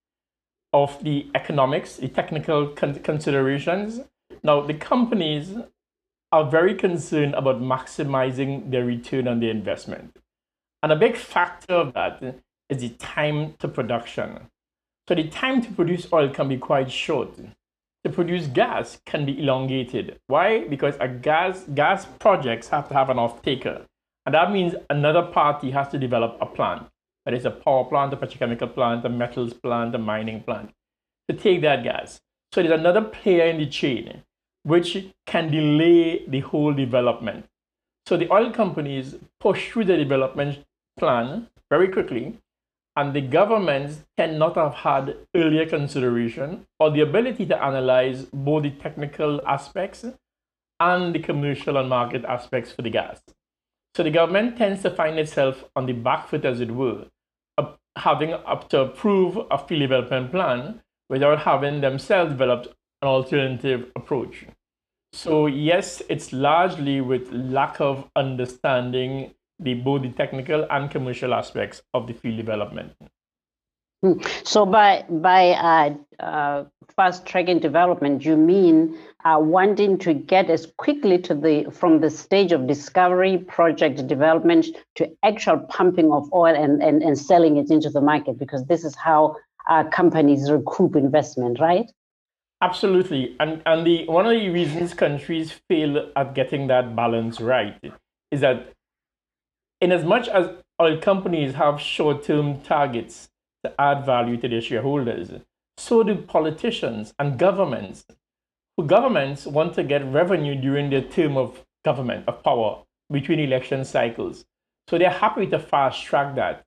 of 0.72 1.02
the 1.02 1.30
economics, 1.34 1.96
the 1.96 2.08
technical 2.08 2.68
con- 2.68 3.00
considerations. 3.00 4.00
Now, 4.42 4.60
the 4.60 4.74
companies 4.74 5.56
are 6.32 6.50
very 6.50 6.74
concerned 6.74 7.34
about 7.34 7.60
maximizing 7.60 8.70
their 8.70 8.84
return 8.84 9.28
on 9.28 9.40
their 9.40 9.50
investment. 9.50 10.16
And 10.82 10.90
a 10.90 10.96
big 10.96 11.16
factor 11.16 11.74
of 11.74 11.92
that 11.94 12.22
is 12.68 12.78
the 12.78 12.88
time 12.90 13.54
to 13.58 13.68
production. 13.68 14.48
So, 15.08 15.14
the 15.14 15.28
time 15.28 15.62
to 15.62 15.70
produce 15.72 16.06
oil 16.12 16.28
can 16.30 16.48
be 16.48 16.56
quite 16.56 16.90
short. 16.90 17.38
To 18.04 18.10
produce 18.10 18.46
gas 18.46 19.00
can 19.06 19.24
be 19.24 19.38
elongated. 19.38 20.18
Why? 20.26 20.66
Because 20.66 20.96
a 21.00 21.08
gas 21.08 21.64
gas 21.74 22.06
projects 22.18 22.68
have 22.68 22.88
to 22.88 22.94
have 22.94 23.10
an 23.10 23.18
off-taker. 23.18 23.86
And 24.26 24.34
that 24.34 24.52
means 24.52 24.74
another 24.90 25.22
party 25.22 25.70
has 25.70 25.88
to 25.88 25.98
develop 25.98 26.38
a 26.40 26.46
plant. 26.46 26.86
That 27.24 27.34
is 27.34 27.44
a 27.44 27.50
power 27.50 27.84
plant, 27.84 28.12
a 28.12 28.16
petrochemical 28.16 28.74
plant, 28.74 29.04
a 29.04 29.08
metals 29.08 29.54
plant, 29.54 29.94
a 29.94 29.98
mining 29.98 30.42
plant 30.42 30.70
to 31.28 31.36
take 31.36 31.62
that 31.62 31.82
gas. 31.84 32.20
So 32.52 32.62
there's 32.62 32.78
another 32.78 33.02
player 33.02 33.46
in 33.46 33.58
the 33.58 33.66
chain 33.66 34.22
which 34.64 35.06
can 35.26 35.50
delay 35.50 36.26
the 36.26 36.40
whole 36.40 36.72
development. 36.72 37.46
So 38.06 38.16
the 38.16 38.32
oil 38.32 38.50
companies 38.50 39.16
push 39.40 39.70
through 39.70 39.84
the 39.84 39.96
development 39.96 40.64
plan 40.98 41.48
very 41.70 41.88
quickly, 41.88 42.38
and 42.96 43.14
the 43.14 43.20
governments 43.20 44.04
cannot 44.18 44.56
have 44.56 44.74
had 44.74 45.16
earlier 45.34 45.66
consideration 45.66 46.66
or 46.78 46.90
the 46.90 47.00
ability 47.00 47.46
to 47.46 47.62
analyze 47.62 48.26
both 48.32 48.64
the 48.64 48.70
technical 48.70 49.40
aspects 49.46 50.04
and 50.80 51.14
the 51.14 51.18
commercial 51.18 51.76
and 51.76 51.88
market 51.88 52.24
aspects 52.24 52.72
for 52.72 52.82
the 52.82 52.90
gas. 52.90 53.20
So 53.94 54.02
the 54.02 54.10
government 54.10 54.56
tends 54.56 54.82
to 54.82 54.90
find 54.90 55.18
itself 55.18 55.64
on 55.76 55.86
the 55.86 55.92
back 55.92 56.28
foot, 56.28 56.44
as 56.44 56.60
it 56.60 56.70
were, 56.70 57.06
having 57.96 58.32
up 58.32 58.68
to 58.70 58.80
approve 58.80 59.38
a 59.50 59.58
field 59.58 59.80
development 59.80 60.30
plan 60.30 60.80
without 61.10 61.40
having 61.40 61.82
themselves 61.82 62.32
developed 62.32 62.68
an 63.02 63.08
alternative 63.08 63.90
approach. 63.94 64.46
So 65.12 65.46
yes, 65.46 66.02
it's 66.08 66.32
largely 66.32 67.02
with 67.02 67.30
lack 67.32 67.80
of 67.80 68.08
understanding 68.16 69.34
the 69.62 69.74
both 69.74 70.02
the 70.02 70.10
technical 70.10 70.66
and 70.70 70.90
commercial 70.90 71.34
aspects 71.34 71.82
of 71.94 72.06
the 72.06 72.14
field 72.14 72.36
development. 72.36 72.92
Hmm. 74.02 74.14
So 74.44 74.66
by 74.66 75.04
by 75.08 75.50
uh, 75.50 76.22
uh, 76.22 76.64
fast 76.96 77.24
tracking 77.24 77.60
development, 77.60 78.24
you 78.24 78.36
mean 78.36 78.98
uh, 79.24 79.38
wanting 79.40 79.98
to 79.98 80.12
get 80.12 80.50
as 80.50 80.66
quickly 80.76 81.18
to 81.18 81.34
the 81.34 81.70
from 81.70 82.00
the 82.00 82.10
stage 82.10 82.52
of 82.52 82.66
discovery, 82.66 83.38
project 83.38 84.06
development 84.06 84.66
to 84.96 85.08
actual 85.22 85.58
pumping 85.68 86.10
of 86.12 86.28
oil 86.32 86.54
and, 86.54 86.82
and, 86.82 87.02
and 87.02 87.16
selling 87.16 87.56
it 87.56 87.70
into 87.70 87.90
the 87.90 88.00
market 88.00 88.38
because 88.38 88.66
this 88.66 88.84
is 88.84 88.96
how 88.96 89.36
uh, 89.70 89.84
companies 89.84 90.50
recoup 90.50 90.96
investment, 90.96 91.60
right? 91.60 91.90
Absolutely, 92.60 93.36
and 93.38 93.62
and 93.66 93.86
the 93.86 94.06
one 94.08 94.26
of 94.26 94.32
the 94.32 94.48
reasons 94.48 94.94
countries 94.94 95.52
fail 95.68 96.10
at 96.16 96.34
getting 96.34 96.66
that 96.66 96.96
balance 96.96 97.40
right 97.40 97.80
is 98.32 98.40
that, 98.40 98.72
in 99.82 99.90
as 99.90 100.04
much 100.04 100.28
as 100.28 100.48
oil 100.80 100.96
companies 100.96 101.54
have 101.54 101.80
short-term 101.80 102.60
targets 102.62 103.28
to 103.64 103.80
add 103.80 104.06
value 104.06 104.36
to 104.36 104.48
their 104.48 104.60
shareholders, 104.60 105.32
so 105.76 106.04
do 106.04 106.14
politicians 106.14 107.12
and 107.18 107.38
governments. 107.38 108.04
Governments 108.86 109.44
want 109.44 109.74
to 109.74 109.82
get 109.82 110.06
revenue 110.10 110.54
during 110.54 110.88
their 110.88 111.02
term 111.02 111.36
of 111.36 111.64
government 111.84 112.28
of 112.28 112.42
power 112.44 112.84
between 113.10 113.40
election 113.40 113.84
cycles. 113.84 114.44
So 114.88 114.98
they're 114.98 115.10
happy 115.10 115.46
to 115.48 115.58
fast 115.58 116.04
track 116.04 116.36
that. 116.36 116.64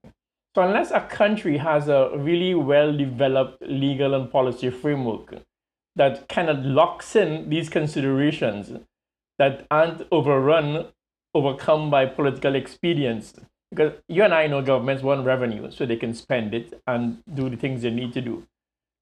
So 0.53 0.61
unless 0.61 0.91
a 0.91 1.01
country 1.01 1.57
has 1.57 1.87
a 1.87 2.11
really 2.15 2.53
well 2.53 2.95
developed 2.95 3.61
legal 3.61 4.13
and 4.13 4.29
policy 4.31 4.69
framework 4.69 5.35
that 5.95 6.27
kind 6.27 6.49
of 6.49 6.65
locks 6.65 7.15
in 7.15 7.49
these 7.49 7.69
considerations 7.69 8.71
that 9.39 9.65
aren't 9.71 10.07
overrun, 10.11 10.87
overcome 11.35 11.91
by 11.91 12.05
political 12.05 12.55
expedience, 12.55 13.33
because 13.69 13.93
you 14.07 14.23
and 14.23 14.33
I 14.33 14.47
know 14.47 14.61
governments 14.61 15.03
want 15.03 15.25
revenue 15.25 15.69
so 15.69 15.85
they 15.85 15.97
can 15.97 16.13
spend 16.13 16.53
it 16.53 16.81
and 16.87 17.21
do 17.33 17.49
the 17.49 17.57
things 17.57 17.81
they 17.81 17.91
need 17.91 18.13
to 18.13 18.21
do. 18.21 18.47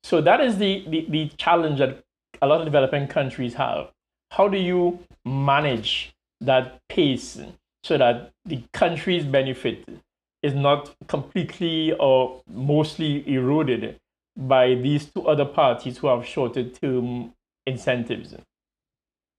So 0.03 0.19
that 0.21 0.41
is 0.41 0.57
the, 0.57 0.83
the, 0.89 1.05
the 1.09 1.31
challenge 1.37 1.79
that 1.79 2.03
a 2.41 2.47
lot 2.47 2.59
of 2.59 2.65
developing 2.65 3.07
countries 3.07 3.53
have. 3.53 3.91
How 4.31 4.47
do 4.47 4.57
you 4.57 4.99
manage 5.23 6.13
that 6.41 6.81
pace 6.89 7.39
so 7.83 7.97
that 7.97 8.31
the 8.45 8.63
country's 8.73 9.23
benefit 9.25 9.87
is 10.41 10.53
not 10.53 10.93
completely 11.07 11.93
or 11.93 12.41
mostly 12.51 13.23
eroded 13.31 13.99
by 14.35 14.73
these 14.73 15.05
two 15.05 15.27
other 15.27 15.45
parties 15.45 15.99
who 15.99 16.07
have 16.07 16.25
shorter 16.25 16.63
term 16.63 17.33
incentives? 17.65 18.35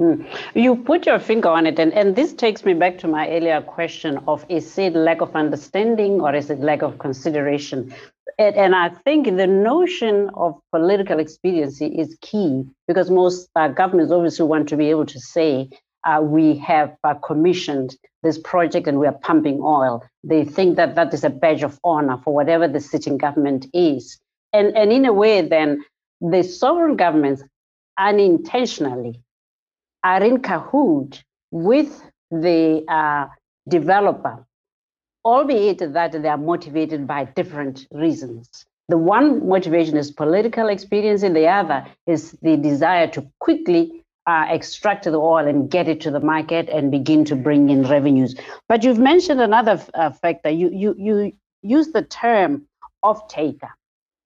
Mm. 0.02 0.26
You 0.54 0.74
put 0.74 1.06
your 1.06 1.20
finger 1.20 1.48
on 1.48 1.66
it, 1.66 1.78
and, 1.78 1.92
and 1.92 2.16
this 2.16 2.32
takes 2.32 2.64
me 2.64 2.74
back 2.74 2.98
to 2.98 3.08
my 3.08 3.28
earlier 3.28 3.62
question 3.62 4.18
of 4.26 4.44
is 4.48 4.76
it 4.76 4.94
lack 4.94 5.20
of 5.20 5.36
understanding 5.36 6.20
or 6.20 6.34
is 6.34 6.50
it 6.50 6.58
lack 6.58 6.82
of 6.82 6.98
consideration? 6.98 7.94
And, 8.36 8.56
and 8.56 8.74
I 8.74 8.88
think 8.88 9.26
the 9.26 9.46
notion 9.46 10.30
of 10.34 10.60
political 10.72 11.20
expediency 11.20 11.86
is 11.86 12.16
key 12.20 12.64
because 12.88 13.08
most 13.08 13.48
uh, 13.54 13.68
governments 13.68 14.12
obviously 14.12 14.46
want 14.46 14.68
to 14.70 14.76
be 14.76 14.90
able 14.90 15.06
to 15.06 15.20
say, 15.20 15.70
uh, 16.04 16.20
we 16.20 16.56
have 16.56 16.96
uh, 17.04 17.14
commissioned 17.14 17.96
this 18.24 18.38
project 18.38 18.88
and 18.88 18.98
we 18.98 19.06
are 19.06 19.18
pumping 19.22 19.60
oil. 19.62 20.04
They 20.24 20.44
think 20.44 20.74
that 20.76 20.96
that 20.96 21.14
is 21.14 21.22
a 21.22 21.30
badge 21.30 21.62
of 21.62 21.78
honor 21.84 22.18
for 22.24 22.34
whatever 22.34 22.66
the 22.66 22.80
sitting 22.80 23.16
government 23.16 23.66
is. 23.72 24.18
And, 24.52 24.76
and 24.76 24.92
in 24.92 25.04
a 25.04 25.12
way, 25.12 25.40
then, 25.42 25.84
the 26.20 26.42
sovereign 26.42 26.96
governments 26.96 27.42
unintentionally 27.98 29.20
are 30.04 30.22
in 30.22 30.38
cahoot 30.40 31.22
with 31.50 32.02
the 32.30 32.84
uh, 32.88 33.26
developer, 33.68 34.46
albeit 35.24 35.78
that 35.94 36.12
they 36.12 36.28
are 36.28 36.38
motivated 36.38 37.06
by 37.06 37.24
different 37.24 37.86
reasons. 37.90 38.66
The 38.88 38.98
one 38.98 39.48
motivation 39.48 39.96
is 39.96 40.10
political 40.10 40.68
experience, 40.68 41.22
and 41.22 41.34
the 41.34 41.46
other 41.48 41.86
is 42.06 42.32
the 42.42 42.56
desire 42.58 43.08
to 43.08 43.26
quickly 43.40 44.04
uh, 44.26 44.46
extract 44.50 45.04
the 45.04 45.16
oil 45.16 45.46
and 45.48 45.70
get 45.70 45.88
it 45.88 46.02
to 46.02 46.10
the 46.10 46.20
market 46.20 46.68
and 46.68 46.90
begin 46.90 47.24
to 47.26 47.36
bring 47.36 47.70
in 47.70 47.84
revenues. 47.84 48.34
But 48.68 48.84
you've 48.84 48.98
mentioned 48.98 49.40
another 49.40 49.80
uh, 49.94 50.10
factor. 50.10 50.50
You 50.50 50.70
you 50.70 50.94
you 50.98 51.32
use 51.62 51.92
the 51.92 52.02
term 52.02 52.66
off 53.02 53.28
taker. 53.28 53.70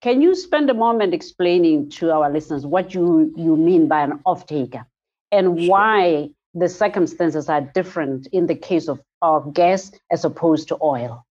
Can 0.03 0.23
you 0.23 0.35
spend 0.35 0.71
a 0.71 0.75
moment 0.75 1.15
explaining 1.15 1.91
to 1.91 2.13
our 2.13 2.31
listeners 2.31 2.67
what 2.67 2.95
you 2.95 3.33
you 3.37 3.57
mean 3.57 3.87
by 3.89 4.03
an 4.03 4.21
off 4.27 4.47
taker? 4.47 4.87
And 5.33 5.59
sure. 5.59 5.71
why 5.71 6.31
the 6.55 6.69
circumstances 6.69 7.49
are 7.49 7.61
different 7.61 8.27
in 8.33 8.47
the 8.47 8.55
case 8.55 8.89
of, 8.89 9.01
of 9.23 9.53
gas 9.55 9.93
as 10.11 10.25
opposed 10.25 10.69
to 10.69 10.79
oil. 10.83 11.25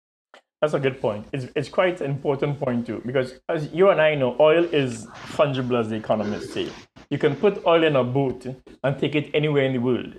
That's 0.61 0.73
a 0.73 0.79
good 0.79 0.99
point. 0.99 1.27
It's, 1.33 1.47
it's 1.55 1.69
quite 1.69 2.01
an 2.01 2.09
important 2.09 2.59
point 2.59 2.87
too, 2.87 3.01
because 3.05 3.39
as 3.47 3.71
you 3.71 3.89
and 3.89 4.01
I 4.01 4.15
know, 4.15 4.35
oil 4.39 4.63
is 4.65 5.05
fungible, 5.07 5.79
as 5.79 5.89
the 5.89 5.95
economists 5.95 6.53
say. 6.53 6.69
You 7.11 7.19
can 7.19 7.35
put 7.35 7.63
oil 7.65 7.83
in 7.83 7.95
a 7.95 8.03
boat 8.03 8.47
and 8.83 8.99
take 8.99 9.15
it 9.15 9.29
anywhere 9.33 9.63
in 9.63 9.73
the 9.73 9.79
world. 9.79 10.15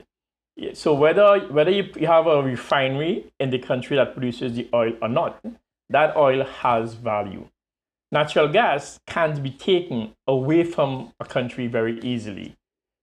So 0.75 0.92
whether 0.94 1.40
whether 1.50 1.70
you 1.70 1.85
have 2.06 2.26
a 2.26 2.42
refinery 2.42 3.32
in 3.38 3.50
the 3.50 3.58
country 3.58 3.97
that 3.97 4.12
produces 4.12 4.54
the 4.54 4.68
oil 4.75 4.92
or 5.00 5.08
not, 5.08 5.40
that 5.90 6.16
oil 6.16 6.44
has 6.44 6.94
value. 6.94 7.49
Natural 8.11 8.49
gas 8.49 8.99
can't 9.06 9.42
be 9.42 9.50
taken 9.50 10.14
away 10.26 10.64
from 10.64 11.12
a 11.20 11.25
country 11.25 11.66
very 11.66 12.00
easily. 12.00 12.56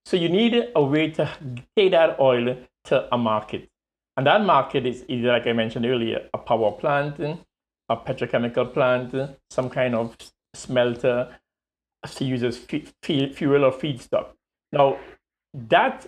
So 0.06 0.18
you 0.18 0.30
need 0.30 0.72
a 0.76 0.84
way 0.84 1.10
to 1.12 1.30
take 1.76 1.92
that 1.92 2.20
oil 2.20 2.58
to 2.86 3.14
a 3.14 3.18
market. 3.18 3.70
And 4.18 4.28
that 4.28 4.46
market 4.46 4.86
is 4.86 5.04
either, 5.08 5.30
like 5.30 5.48
I 5.48 5.54
mentioned 5.54 5.86
earlier, 5.86 6.30
a 6.34 6.38
power 6.38 6.72
plant, 6.72 7.20
a 7.20 7.98
petrochemical 7.98 8.72
plant, 8.72 9.36
some 9.50 9.70
kind 9.70 9.96
of 9.96 10.16
smelter 10.54 11.36
to 12.08 12.24
use 12.24 12.44
as 12.44 12.58
fuel 12.58 13.66
or 13.66 13.72
feedstock. 13.72 14.28
Now, 14.72 15.00
that 15.54 16.08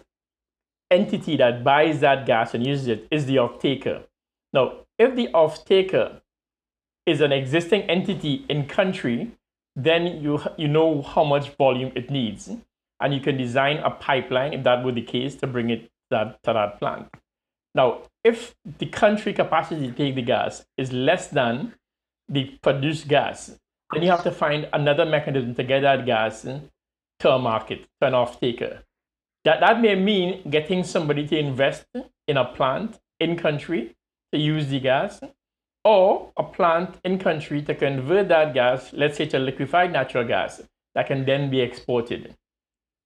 entity 0.91 1.35
that 1.37 1.63
buys 1.63 1.99
that 2.01 2.25
gas 2.25 2.53
and 2.53 2.65
uses 2.65 2.87
it 2.87 3.07
is 3.09 3.25
the 3.25 3.39
off-taker. 3.39 4.03
Now, 4.53 4.85
if 4.99 5.15
the 5.15 5.29
off-taker 5.33 6.21
is 7.05 7.19
an 7.21 7.31
existing 7.31 7.81
entity 7.83 8.45
in 8.47 8.67
country, 8.67 9.31
then 9.75 10.21
you, 10.21 10.41
you 10.55 10.67
know 10.67 11.01
how 11.01 11.23
much 11.23 11.49
volume 11.55 11.91
it 11.95 12.09
needs 12.09 12.51
and 12.99 13.13
you 13.13 13.19
can 13.19 13.37
design 13.37 13.77
a 13.77 13.91
pipeline, 13.91 14.53
if 14.53 14.63
that 14.63 14.83
were 14.83 14.91
the 14.91 15.01
case, 15.01 15.35
to 15.35 15.47
bring 15.47 15.69
it 15.69 15.89
that, 16.09 16.41
to 16.43 16.53
that 16.53 16.79
plant. 16.79 17.07
Now, 17.75 18.03
if 18.23 18.55
the 18.79 18.87
country 18.87 19.33
capacity 19.33 19.87
to 19.87 19.93
take 19.93 20.15
the 20.15 20.21
gas 20.21 20.65
is 20.77 20.91
less 20.91 21.27
than 21.27 21.73
the 22.27 22.57
produced 22.61 23.07
gas, 23.07 23.57
then 23.93 24.03
you 24.03 24.09
have 24.09 24.23
to 24.23 24.31
find 24.31 24.67
another 24.73 25.05
mechanism 25.05 25.53
to 25.55 25.63
get 25.63 25.81
that 25.81 26.05
gas 26.05 26.41
to 26.41 27.31
a 27.31 27.39
market, 27.39 27.85
to 28.01 28.07
an 28.07 28.13
off-taker. 28.13 28.83
That, 29.45 29.59
that 29.61 29.81
may 29.81 29.95
mean 29.95 30.49
getting 30.49 30.83
somebody 30.83 31.27
to 31.27 31.37
invest 31.37 31.85
in 32.27 32.37
a 32.37 32.45
plant 32.45 32.99
in 33.19 33.37
country 33.37 33.95
to 34.33 34.39
use 34.39 34.67
the 34.67 34.79
gas, 34.79 35.21
or 35.85 36.33
a 36.35 36.43
plant 36.43 36.97
in 37.05 37.17
country 37.17 37.61
to 37.61 37.73
convert 37.73 38.27
that 38.27 38.53
gas, 38.53 38.91
let's 38.91 39.17
say 39.17 39.25
to 39.27 39.39
liquefied 39.39 39.93
natural 39.93 40.25
gas, 40.27 40.61
that 40.95 41.07
can 41.07 41.23
then 41.23 41.49
be 41.49 41.61
exported. 41.61 42.35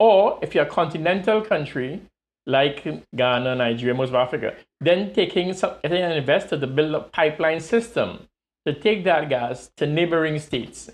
Or 0.02 0.40
if 0.42 0.56
you're 0.56 0.64
a 0.64 0.68
continental 0.68 1.42
country 1.42 2.02
like 2.48 2.84
Ghana, 3.16 3.54
Nigeria, 3.54 3.94
most 3.94 4.10
of 4.10 4.16
Africa, 4.16 4.56
then 4.80 5.14
taking 5.14 5.54
some, 5.54 5.76
an 5.84 5.94
investor 5.94 6.60
to 6.60 6.66
build 6.66 6.96
a 6.96 7.02
pipeline 7.02 7.60
system 7.60 8.28
to 8.66 8.74
take 8.74 9.04
that 9.04 9.30
gas 9.30 9.70
to 9.78 9.86
neighboring 9.86 10.40
states. 10.40 10.90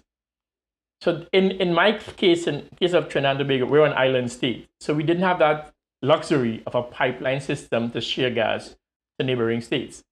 So 1.00 1.26
in, 1.32 1.52
in 1.52 1.74
my 1.74 1.94
case, 1.94 2.48
in 2.48 2.68
case 2.78 2.92
of 2.92 3.08
Trinidad 3.08 3.40
and 3.40 3.48
Tobago, 3.48 3.66
we're 3.66 3.86
an 3.86 3.94
island 3.94 4.30
state. 4.30 4.68
So 4.82 4.94
we 4.94 5.04
didn't 5.04 5.24
have 5.24 5.40
that 5.40 5.72
luxury 6.02 6.62
of 6.68 6.76
a 6.76 6.84
pipeline 6.84 7.40
system 7.40 7.92
to 7.92 8.02
share 8.02 8.30
gas 8.30 8.76
to 9.20 9.26
neighboring 9.26 9.62
states. 9.62 10.04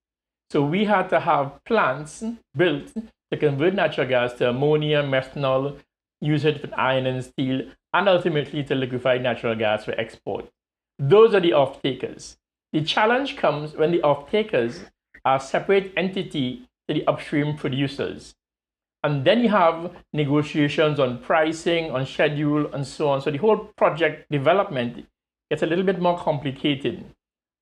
So 0.51 0.63
we 0.63 0.85
had 0.85 1.09
to 1.09 1.19
have 1.19 1.61
plants 1.65 2.23
built 2.55 2.93
to 3.29 3.37
convert 3.37 3.73
natural 3.73 4.07
gas 4.07 4.31
to 4.35 4.51
ammonia, 4.51 5.03
methanol, 5.03 5.79
use 6.21 6.45
it 6.45 6.61
for 6.61 6.79
iron 6.79 7.07
and 7.07 7.25
steel, 7.25 7.69
and 7.95 8.09
ultimately 8.09 8.61
to 8.61 8.75
liquefy 8.75 9.17
natural 9.17 9.55
gas 9.55 9.85
for 9.85 9.97
export. 9.97 10.49
Those 10.99 11.33
are 11.33 11.39
the 11.39 11.53
off-takers. 11.53 12.37
The 12.73 12.83
challenge 12.83 13.37
comes 13.37 13.73
when 13.73 13.91
the 13.91 14.01
off-takers 14.01 14.81
are 15.23 15.39
separate 15.39 15.93
entity 15.95 16.67
to 16.87 16.93
the 16.93 17.07
upstream 17.07 17.55
producers. 17.55 18.35
And 19.01 19.23
then 19.23 19.39
you 19.39 19.49
have 19.49 19.95
negotiations 20.11 20.99
on 20.99 21.19
pricing, 21.19 21.89
on 21.89 22.05
schedule, 22.05 22.73
and 22.73 22.85
so 22.85 23.07
on. 23.07 23.21
So 23.21 23.31
the 23.31 23.37
whole 23.37 23.57
project 23.77 24.29
development 24.29 25.05
gets 25.49 25.63
a 25.63 25.65
little 25.65 25.85
bit 25.85 26.01
more 26.01 26.17
complicated. 26.17 27.05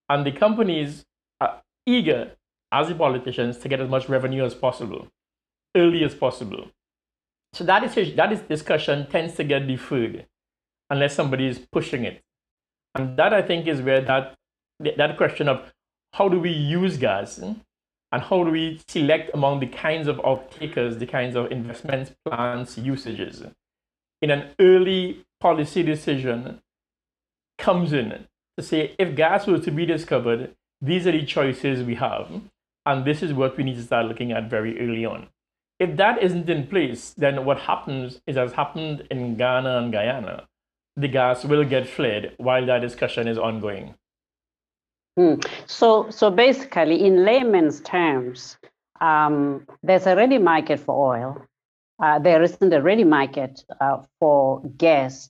And 0.10 0.26
the 0.26 0.32
companies 0.32 1.06
are 1.42 1.62
eager, 1.86 2.32
as 2.72 2.88
the 2.88 2.96
politicians, 2.96 3.60
to 3.60 3.70
get 3.70 3.82
as 3.82 3.90
much 3.90 4.10
revenue 4.10 4.46
as 4.46 4.56
possible, 4.56 5.10
early 5.76 6.04
as 6.04 6.16
possible. 6.16 6.72
So 7.54 7.64
that 7.64 7.84
is 7.84 8.16
that 8.16 8.32
is 8.32 8.42
discussion 8.42 9.08
tends 9.08 9.36
to 9.36 9.44
get 9.44 9.68
deferred 9.68 10.26
unless 10.90 11.16
somebody 11.16 11.48
is 11.48 11.60
pushing 11.72 12.04
it. 12.04 12.22
And 12.96 13.18
that 13.18 13.34
I 13.34 13.42
think 13.42 13.68
is 13.68 13.82
where 13.82 14.02
that 14.02 14.36
that 14.80 15.18
question 15.18 15.48
of 15.48 15.72
how 16.14 16.30
do 16.30 16.40
we 16.40 16.52
use 16.52 16.98
gas 16.98 17.38
and 17.38 17.62
how 18.12 18.44
do 18.44 18.52
we 18.52 18.82
select 18.88 19.32
among 19.34 19.60
the 19.60 19.68
kinds 19.68 20.08
of 20.08 20.20
off-takers, 20.20 20.98
the 20.98 21.08
kinds 21.08 21.36
of 21.36 21.52
investment 21.52 22.16
plans, 22.26 22.78
usages 22.78 23.44
in 24.24 24.32
an 24.32 24.52
early 24.58 25.26
policy 25.42 25.84
decision 25.84 26.62
comes 27.58 27.92
in 27.92 28.26
to 28.58 28.64
say 28.64 28.96
if 28.98 29.16
gas 29.16 29.46
was 29.46 29.66
to 29.66 29.72
be 29.72 29.86
discovered, 29.86 30.56
these 30.82 31.06
are 31.06 31.12
the 31.12 31.26
choices 31.26 31.84
we 31.84 31.96
have, 31.96 32.30
and 32.86 33.04
this 33.04 33.22
is 33.22 33.34
what 33.34 33.58
we 33.58 33.66
need 33.66 33.76
to 33.76 33.84
start 33.84 34.06
looking 34.06 34.32
at 34.32 34.50
very 34.50 34.80
early 34.80 35.06
on. 35.06 35.28
If 35.84 35.98
that 35.98 36.24
isn't 36.24 36.50
in 36.50 36.68
place, 36.68 37.14
then 37.18 37.44
what 37.44 37.60
happens 37.60 38.22
is 38.26 38.38
as 38.38 38.54
happened 38.54 39.06
in 39.12 39.36
Ghana 39.36 39.80
and 39.80 39.92
Guyana, 39.92 40.48
the 40.96 41.10
gas 41.10 41.44
will 41.44 41.66
get 41.66 41.90
flared 41.90 42.32
while 42.38 42.66
that 42.68 42.80
discussion 42.80 43.28
is 43.28 43.38
ongoing. 43.38 43.94
Hmm. 45.18 45.36
So, 45.66 46.10
so 46.10 46.32
basically, 46.32 47.04
in 47.06 47.26
layman's 47.26 47.82
terms, 47.82 48.58
um, 49.02 49.68
there's 49.84 50.08
a 50.08 50.16
ready 50.16 50.38
market 50.38 50.80
for 50.80 50.96
oil. 51.16 51.46
Uh, 52.02 52.18
there 52.20 52.42
isn't 52.42 52.72
a 52.72 52.82
ready 52.82 53.04
market 53.04 53.66
uh, 53.82 53.98
for 54.22 54.62
gas. 54.78 55.30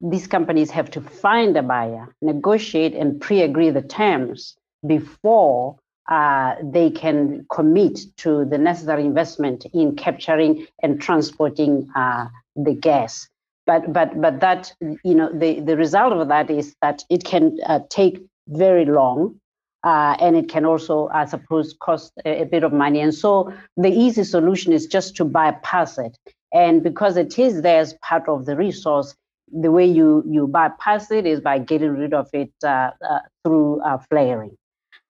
These 0.00 0.26
companies 0.26 0.72
have 0.72 0.90
to 0.90 1.00
find 1.00 1.56
a 1.56 1.62
buyer, 1.62 2.12
negotiate, 2.20 2.94
and 2.94 3.20
pre-agree 3.20 3.70
the 3.70 3.82
terms 3.82 4.56
before 4.84 5.78
uh, 6.10 6.56
they 6.62 6.90
can 6.90 7.46
commit 7.50 8.00
to 8.16 8.44
the 8.44 8.58
necessary 8.58 9.04
investment 9.04 9.66
in 9.72 9.94
capturing 9.94 10.66
and 10.82 11.00
transporting 11.00 11.88
uh, 11.94 12.26
the 12.56 12.74
gas. 12.74 13.28
But 13.66 13.92
but 13.92 14.20
but 14.20 14.40
that 14.40 14.72
you 14.80 15.14
know 15.14 15.30
the 15.32 15.60
the 15.60 15.76
result 15.76 16.12
of 16.12 16.28
that 16.28 16.50
is 16.50 16.74
that 16.82 17.04
it 17.08 17.24
can 17.24 17.58
uh, 17.64 17.80
take 17.88 18.24
very 18.48 18.84
long. 18.84 19.38
Uh, 19.84 20.16
and 20.20 20.36
it 20.36 20.48
can 20.48 20.64
also, 20.64 21.08
I 21.12 21.24
suppose, 21.24 21.74
cost 21.80 22.12
a, 22.24 22.42
a, 22.42 22.44
bit 22.44 22.62
of 22.62 22.72
money. 22.72 23.00
And 23.00 23.12
so 23.12 23.52
the 23.76 23.88
easy 23.88 24.22
solution 24.22 24.72
is 24.72 24.86
just 24.86 25.16
to 25.16 25.24
bypass 25.24 25.98
it. 25.98 26.16
And 26.52 26.84
because 26.84 27.16
it 27.16 27.36
is 27.36 27.62
there 27.62 27.80
as 27.80 27.92
part 27.94 28.28
of 28.28 28.46
the 28.46 28.54
resource, 28.54 29.16
the 29.52 29.72
way 29.72 29.84
you, 29.84 30.22
you 30.24 30.46
bypass 30.46 31.10
it 31.10 31.26
is 31.26 31.40
by 31.40 31.58
getting 31.58 31.96
rid 31.96 32.14
of 32.14 32.28
it 32.32 32.52
uh, 32.62 32.92
uh, 33.04 33.18
through 33.42 33.82
flaring. 34.08 34.56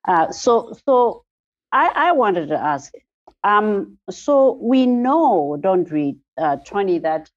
Uh, 0.07 0.31
so, 0.33 0.73
so 0.85 1.25
I, 1.73 1.91
I 1.95 2.13
wanted 2.13 2.49
to 2.49 2.59
ask, 2.59 2.93
um, 3.45 3.99
so 4.11 4.59
we 4.61 4.87
know, 4.87 5.59
don't 5.61 5.91
we, 5.91 6.17
uh, 6.39 6.57
Tony, 6.65 6.99
that 7.01 7.31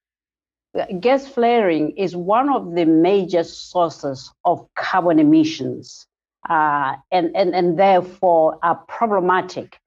gas 0.99 1.27
flaring 1.27 1.91
is 1.97 2.15
one 2.15 2.49
of 2.49 2.75
the 2.75 2.85
major 2.85 3.43
sources 3.43 4.31
of 4.43 4.67
carbon 4.75 5.19
emissions 5.19 6.07
uh, 6.49 6.95
and, 7.11 7.35
and, 7.35 7.55
and 7.55 7.79
therefore 7.79 8.59
are 8.61 8.75
problematic 8.87 9.79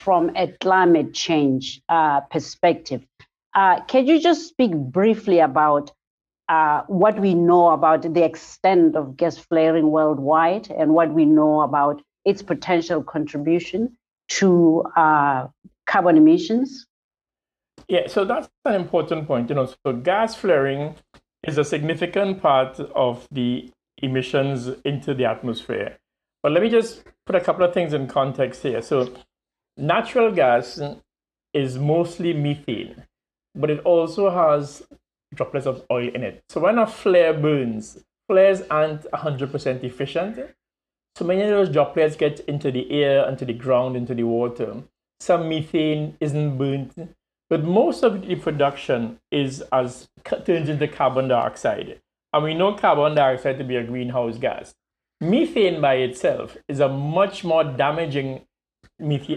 from 0.00 0.30
a 0.36 0.48
climate 0.60 1.14
change 1.14 1.80
uh, 1.88 2.20
perspective. 2.20 3.02
Uh, 3.54 3.80
can 3.84 4.06
you 4.06 4.20
just 4.20 4.48
speak 4.48 4.72
briefly 4.74 5.38
about 5.38 5.92
uh, 6.48 6.82
what 6.88 7.18
we 7.18 7.34
know 7.34 7.70
about 7.70 8.02
the 8.02 8.22
extent 8.22 8.96
of 8.96 9.16
gas 9.16 9.38
flaring 9.38 9.90
worldwide 9.90 10.70
and 10.70 10.92
what 10.92 11.10
we 11.12 11.24
know 11.24 11.62
about 11.62 12.02
its 12.24 12.42
potential 12.42 13.02
contribution 13.02 13.96
to 14.28 14.84
uh, 14.96 15.46
carbon 15.86 16.16
emissions? 16.16 16.86
Yeah, 17.88 18.06
so 18.06 18.24
that's 18.24 18.48
an 18.64 18.74
important 18.74 19.26
point. 19.26 19.48
You 19.50 19.56
know, 19.56 19.66
so 19.66 19.92
gas 19.92 20.34
flaring 20.34 20.94
is 21.42 21.58
a 21.58 21.64
significant 21.64 22.40
part 22.40 22.80
of 22.80 23.28
the 23.30 23.70
emissions 23.98 24.68
into 24.84 25.14
the 25.14 25.24
atmosphere. 25.24 25.98
But 26.42 26.52
let 26.52 26.62
me 26.62 26.68
just 26.68 27.04
put 27.26 27.36
a 27.36 27.40
couple 27.40 27.64
of 27.64 27.72
things 27.72 27.92
in 27.92 28.06
context 28.06 28.62
here. 28.62 28.82
So 28.82 29.14
natural 29.76 30.32
gas 30.32 30.80
is 31.52 31.78
mostly 31.78 32.32
methane, 32.32 33.04
but 33.54 33.70
it 33.70 33.80
also 33.80 34.30
has 34.30 34.82
droplets 35.34 35.66
of 35.66 35.84
oil 35.90 36.08
in 36.14 36.22
it. 36.22 36.42
So 36.48 36.60
when 36.60 36.78
a 36.78 36.86
flare 36.86 37.34
burns, 37.34 37.98
flares 38.28 38.62
aren't 38.70 39.04
100% 39.12 39.84
efficient. 39.84 40.38
So 41.16 41.24
many 41.24 41.42
of 41.42 41.50
those 41.50 41.68
droplets 41.68 42.16
get 42.16 42.40
into 42.40 42.70
the 42.70 42.90
air, 42.90 43.28
into 43.28 43.44
the 43.44 43.52
ground, 43.52 43.96
into 43.96 44.14
the 44.14 44.24
water. 44.24 44.82
Some 45.20 45.48
methane 45.48 46.16
isn't 46.20 46.58
burnt 46.58 47.14
but 47.50 47.62
most 47.62 48.02
of 48.02 48.26
the 48.26 48.36
production 48.36 49.18
is 49.30 49.62
as 49.72 50.08
turns 50.44 50.68
into 50.68 50.88
carbon 50.88 51.28
dioxide. 51.28 52.00
And 52.32 52.42
we 52.42 52.54
know 52.54 52.74
carbon 52.74 53.14
dioxide 53.14 53.58
to 53.58 53.64
be 53.64 53.76
a 53.76 53.84
greenhouse 53.84 54.38
gas. 54.38 54.74
Methane 55.20 55.80
by 55.80 55.94
itself 55.94 56.56
is 56.68 56.80
a 56.80 56.88
much 56.88 57.44
more 57.44 57.62
damaging 57.62 58.44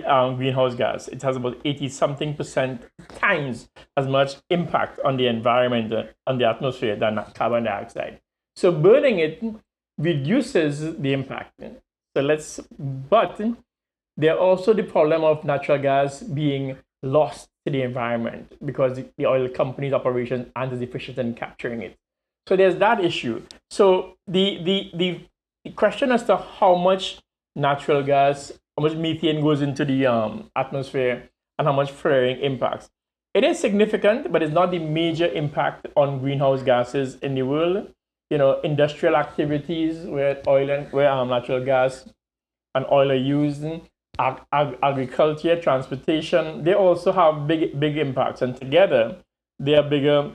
um, 0.06 0.36
greenhouse 0.38 0.76
gas. 0.76 1.08
It 1.10 1.22
has 1.22 1.36
about 1.36 1.58
80 1.64 1.90
something 1.90 2.36
percent 2.36 2.84
times 3.16 3.70
as 3.96 4.08
much 4.08 4.38
impact 4.50 5.00
on 5.06 5.18
the 5.18 5.28
environment 5.28 5.94
uh, 5.94 6.34
the 6.34 6.46
atmosphere 6.46 6.96
than 6.96 7.24
carbon 7.36 7.66
dioxide. 7.66 8.20
So 8.56 8.72
burning 8.72 9.20
it 9.20 9.44
reduces 9.98 10.98
the 10.98 11.14
impact. 11.14 11.60
So 12.16 12.22
let's, 12.22 12.60
but 12.80 13.40
there 14.16 14.38
also 14.38 14.74
the 14.74 14.84
problem 14.84 15.24
of 15.24 15.44
natural 15.44 15.78
gas 15.78 16.22
being 16.22 16.78
lost 17.04 17.48
to 17.66 17.72
the 17.72 17.82
environment 17.82 18.54
because 18.66 19.00
the 19.18 19.26
oil 19.26 19.48
company's 19.50 19.94
operations 19.94 20.48
aren't 20.56 20.74
as 20.74 20.82
efficient 20.82 21.18
in 21.18 21.34
capturing 21.34 21.82
it. 21.82 21.96
So 22.48 22.56
there's 22.56 22.78
that 22.78 23.04
issue. 23.04 23.44
So 23.70 24.16
the, 24.28 24.64
the, 24.64 24.92
the, 24.96 25.22
the 25.66 25.72
question 25.72 26.12
as 26.12 26.24
to 26.26 26.38
how 26.38 26.76
much 26.76 27.20
natural 27.56 28.04
gas, 28.04 28.52
how 28.78 28.84
much 28.84 28.94
methane 28.94 29.42
goes 29.42 29.62
into 29.62 29.84
the 29.84 30.06
um, 30.06 30.50
atmosphere, 30.56 31.30
and 31.58 31.68
how 31.68 31.74
much 31.74 31.92
flaring 31.92 32.40
impacts. 32.40 32.90
It 33.34 33.44
is 33.44 33.60
significant, 33.60 34.32
but 34.32 34.42
it's 34.42 34.54
not 34.54 34.72
the 34.72 34.80
major 34.80 35.28
impact 35.28 35.88
on 35.96 36.20
greenhouse 36.20 36.64
gases 36.64 37.16
in 37.16 37.36
the 37.36 37.44
world. 37.44 37.92
You 38.30 38.38
know, 38.38 38.60
industrial 38.62 39.16
activities 39.16 40.06
where 40.06 40.42
oil 40.48 40.70
and 40.70 40.92
where 40.92 41.10
um, 41.10 41.30
natural 41.30 41.64
gas 41.64 42.10
and 42.76 42.86
oil 42.92 43.12
are 43.12 43.16
used, 43.16 43.64
ag- 44.20 44.42
ag- 44.52 44.78
agriculture, 44.84 45.60
transportation, 45.62 46.64
they 46.64 46.74
also 46.74 47.14
have 47.14 47.48
big 47.48 47.80
big 47.80 47.98
impacts, 47.98 48.42
and 48.42 48.56
together 48.56 49.18
they 49.60 49.76
are 49.76 49.90
bigger 49.90 50.32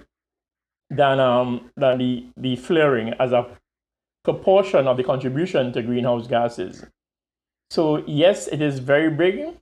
than 0.88 1.20
um, 1.20 1.70
than 1.76 1.98
the, 1.98 2.26
the 2.37 2.57
flaring 2.57 3.12
as 3.20 3.33
a 3.33 3.46
proportion 4.24 4.87
of 4.87 4.96
the 4.96 5.05
contribution 5.05 5.72
to 5.72 5.83
greenhouse 5.83 6.26
gases. 6.26 6.87
So 7.70 8.02
yes, 8.07 8.48
it 8.48 8.62
is 8.62 8.78
very 8.78 9.11
big, 9.11 9.55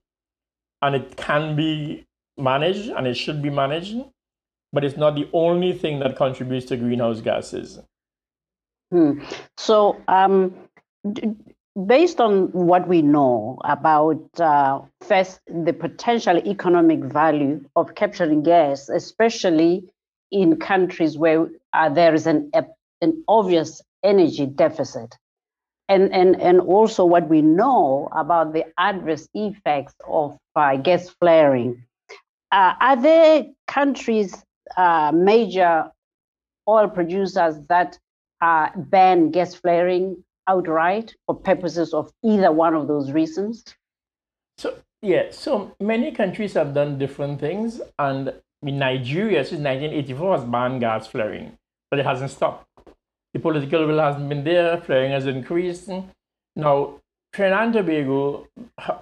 and 0.83 0.95
it 0.95 1.17
can 1.17 1.57
be 1.57 2.07
managed, 2.39 2.91
and 2.91 3.09
it 3.09 3.15
should 3.15 3.43
be 3.43 3.51
managed, 3.51 3.97
but 4.73 4.85
it's 4.85 4.97
not 4.97 5.17
the 5.17 5.29
only 5.33 5.73
thing 5.73 5.99
that 5.99 6.17
contributes 6.17 6.67
to 6.67 6.77
greenhouse 6.77 7.21
gases. 7.21 7.81
Hmm. 8.91 9.23
So 9.57 10.01
um, 10.09 10.55
based 11.87 12.21
on 12.21 12.51
what 12.53 12.89
we 12.89 13.03
know 13.03 13.59
about 13.65 14.21
uh, 14.41 14.81
first 15.03 15.41
the 15.47 15.73
potential 15.73 16.39
economic 16.39 17.05
value 17.05 17.65
of 17.77 17.95
capturing 17.95 18.43
gas, 18.43 18.89
especially 18.89 19.85
in 20.33 20.57
countries 20.57 21.17
where 21.17 21.49
uh, 21.73 21.89
there 21.89 22.15
is 22.15 22.27
an, 22.27 22.51
an 23.01 23.25
obvious 23.29 23.81
energy 24.03 24.47
deficit, 24.47 25.15
and, 25.89 26.13
and, 26.13 26.41
and 26.41 26.61
also 26.61 27.05
what 27.05 27.29
we 27.29 27.43
know 27.43 28.09
about 28.17 28.53
the 28.53 28.65
adverse 28.79 29.29
effects 29.35 29.95
of 30.09 30.37
uh, 30.57 30.77
gas 30.77 31.09
flaring. 31.21 31.85
Uh, 32.53 32.75
are 32.81 33.01
there 33.01 33.47
countries 33.69 34.45
uh, 34.77 35.13
major 35.15 35.91
oil 36.69 36.89
producers 36.89 37.57
that 37.69 37.99
uh, 38.41 38.71
ban 38.77 39.31
gas 39.31 39.55
flaring 39.55 40.23
outright 40.49 41.15
for 41.27 41.35
purposes 41.35 41.95
of 41.95 42.11
either 42.25 42.51
one 42.51 42.75
of 42.75 42.89
those 42.89 43.13
reasons? 43.13 43.65
So 44.59 44.75
yeah, 45.03 45.31
so 45.31 45.75
many 45.81 46.13
countries 46.13 46.55
have 46.55 46.75
done 46.75 46.99
different 46.99 47.41
things, 47.41 47.81
and 47.99 48.29
I 48.29 48.67
mean, 48.67 48.79
Nigeria 48.79 49.45
since 49.45 49.63
1984 49.63 50.37
has 50.37 50.45
banned 50.45 50.81
gas 50.81 51.07
flaring, 51.07 51.57
but 51.91 51.99
it 51.99 52.07
hasn't 52.07 52.31
stopped. 52.31 52.67
The 53.33 53.41
political 53.41 53.87
will 53.87 54.01
hasn't 54.01 54.29
been 54.29 54.45
there, 54.45 54.81
flaring 54.81 55.13
has 55.13 55.27
increased. 55.27 55.89
Now, 56.57 57.01
Trinidad 57.33 57.63
and 57.63 57.73
Tobago 57.73 58.49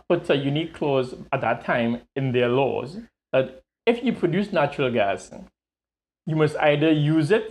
put 0.09 0.29
a 0.31 0.37
unique 0.37 0.75
clause 0.75 1.15
at 1.33 1.41
that 1.41 1.65
time 1.65 2.03
in 2.15 2.33
their 2.33 2.49
laws 2.49 2.99
that 3.33 3.63
if 3.87 4.05
you 4.05 4.13
produce 4.13 4.53
natural 4.53 4.93
gas, 4.93 5.31
you 6.27 6.37
must 6.37 6.57
either 6.57 6.93
use 6.93 7.31
it 7.31 7.51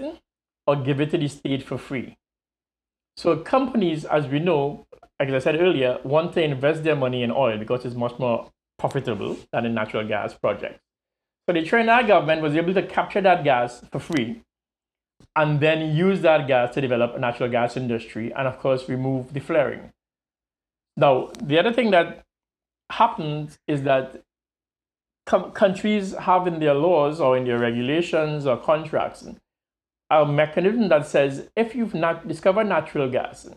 or 0.67 0.75
give 0.75 1.01
it 1.01 1.09
to 1.11 1.17
the 1.17 1.27
state 1.27 1.63
for 1.63 1.77
free. 1.77 2.17
So 3.15 3.37
companies, 3.37 4.05
as 4.05 4.27
we 4.27 4.39
know, 4.39 4.85
like 5.19 5.29
I 5.29 5.39
said 5.39 5.59
earlier, 5.59 5.99
want 6.03 6.33
to 6.33 6.43
invest 6.43 6.83
their 6.83 6.95
money 6.95 7.23
in 7.23 7.31
oil 7.31 7.57
because 7.57 7.85
it's 7.85 7.95
much 7.95 8.19
more 8.19 8.51
profitable 8.77 9.37
than 9.51 9.65
in 9.65 9.73
natural 9.73 10.07
gas 10.07 10.35
projects. 10.35 10.81
So 11.47 11.53
the 11.53 11.63
Trinidad 11.63 12.07
government 12.07 12.41
was 12.41 12.55
able 12.55 12.73
to 12.73 12.83
capture 12.83 13.21
that 13.21 13.43
gas 13.43 13.81
for 13.91 13.99
free 13.99 14.43
and 15.35 15.59
then 15.59 15.95
use 15.95 16.21
that 16.21 16.47
gas 16.47 16.73
to 16.75 16.81
develop 16.81 17.15
a 17.15 17.19
natural 17.19 17.49
gas 17.49 17.77
industry 17.77 18.33
and 18.33 18.47
of 18.47 18.59
course 18.59 18.87
remove 18.89 19.33
the 19.33 19.39
flaring. 19.39 19.91
Now, 20.95 21.31
the 21.41 21.57
other 21.57 21.73
thing 21.73 21.91
that 21.91 22.25
happens 22.91 23.57
is 23.67 23.83
that 23.83 24.21
com- 25.25 25.51
countries 25.51 26.13
have 26.13 26.47
in 26.47 26.59
their 26.59 26.73
laws 26.73 27.19
or 27.19 27.37
in 27.37 27.45
their 27.45 27.59
regulations 27.59 28.45
or 28.45 28.57
contracts 28.57 29.25
a 30.09 30.25
mechanism 30.25 30.89
that 30.89 31.05
says 31.05 31.49
if 31.55 31.75
you've 31.75 31.93
not 31.93 32.27
discovered 32.27 32.65
natural 32.65 33.09
gas, 33.09 33.49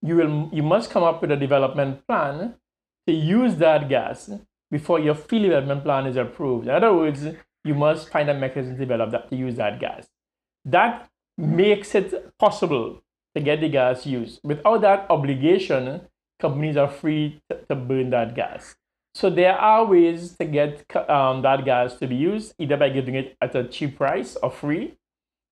you 0.00 0.16
will 0.16 0.50
you 0.52 0.62
must 0.62 0.90
come 0.90 1.02
up 1.02 1.20
with 1.20 1.30
a 1.30 1.36
development 1.36 2.06
plan 2.06 2.54
to 3.06 3.12
use 3.12 3.56
that 3.56 3.88
gas 3.88 4.30
before 4.70 4.98
your 4.98 5.14
field 5.14 5.44
development 5.44 5.84
plan 5.84 6.06
is 6.06 6.16
approved. 6.16 6.66
In 6.66 6.74
other 6.74 6.92
words, 6.92 7.26
you 7.64 7.74
must 7.74 8.08
find 8.08 8.28
a 8.28 8.34
mechanism 8.34 8.74
to 8.74 8.80
develop 8.80 9.10
that 9.12 9.28
to 9.30 9.36
use 9.36 9.56
that 9.56 9.78
gas. 9.78 10.08
That 10.64 11.08
makes 11.38 11.94
it 11.94 12.36
possible 12.38 13.02
to 13.34 13.40
get 13.40 13.60
the 13.60 13.68
gas 13.68 14.06
used. 14.06 14.40
Without 14.42 14.80
that 14.82 15.06
obligation, 15.10 16.02
companies 16.40 16.76
are 16.76 16.88
free 16.88 17.40
to, 17.48 17.58
to 17.68 17.74
burn 17.74 18.10
that 18.10 18.34
gas. 18.34 18.74
So 19.14 19.28
there 19.28 19.56
are 19.56 19.84
ways 19.84 20.36
to 20.38 20.44
get 20.46 20.84
um, 21.08 21.42
that 21.42 21.64
gas 21.64 21.94
to 21.96 22.06
be 22.06 22.16
used, 22.16 22.54
either 22.58 22.76
by 22.76 22.88
giving 22.88 23.14
it 23.14 23.36
at 23.40 23.54
a 23.54 23.64
cheap 23.64 23.96
price 23.98 24.36
or 24.42 24.50
free 24.50 24.94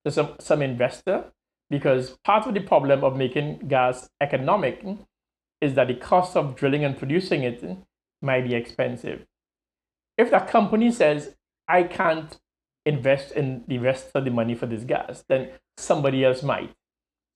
to 0.05 0.11
some, 0.11 0.35
some 0.39 0.61
investor, 0.61 1.25
because 1.69 2.17
part 2.23 2.47
of 2.47 2.53
the 2.53 2.59
problem 2.59 3.03
of 3.03 3.15
making 3.15 3.59
gas 3.67 4.09
economic 4.21 4.85
is 5.61 5.75
that 5.75 5.87
the 5.87 5.93
cost 5.95 6.35
of 6.35 6.55
drilling 6.55 6.83
and 6.83 6.97
producing 6.97 7.43
it 7.43 7.63
might 8.21 8.47
be 8.47 8.55
expensive. 8.55 9.25
If 10.17 10.31
that 10.31 10.49
company 10.49 10.91
says, 10.91 11.35
I 11.67 11.83
can't 11.83 12.37
invest 12.85 13.31
in 13.31 13.63
the 13.67 13.77
rest 13.77 14.11
of 14.15 14.25
the 14.25 14.31
money 14.31 14.55
for 14.55 14.65
this 14.65 14.83
gas, 14.83 15.23
then 15.29 15.49
somebody 15.77 16.25
else 16.25 16.43
might. 16.43 16.71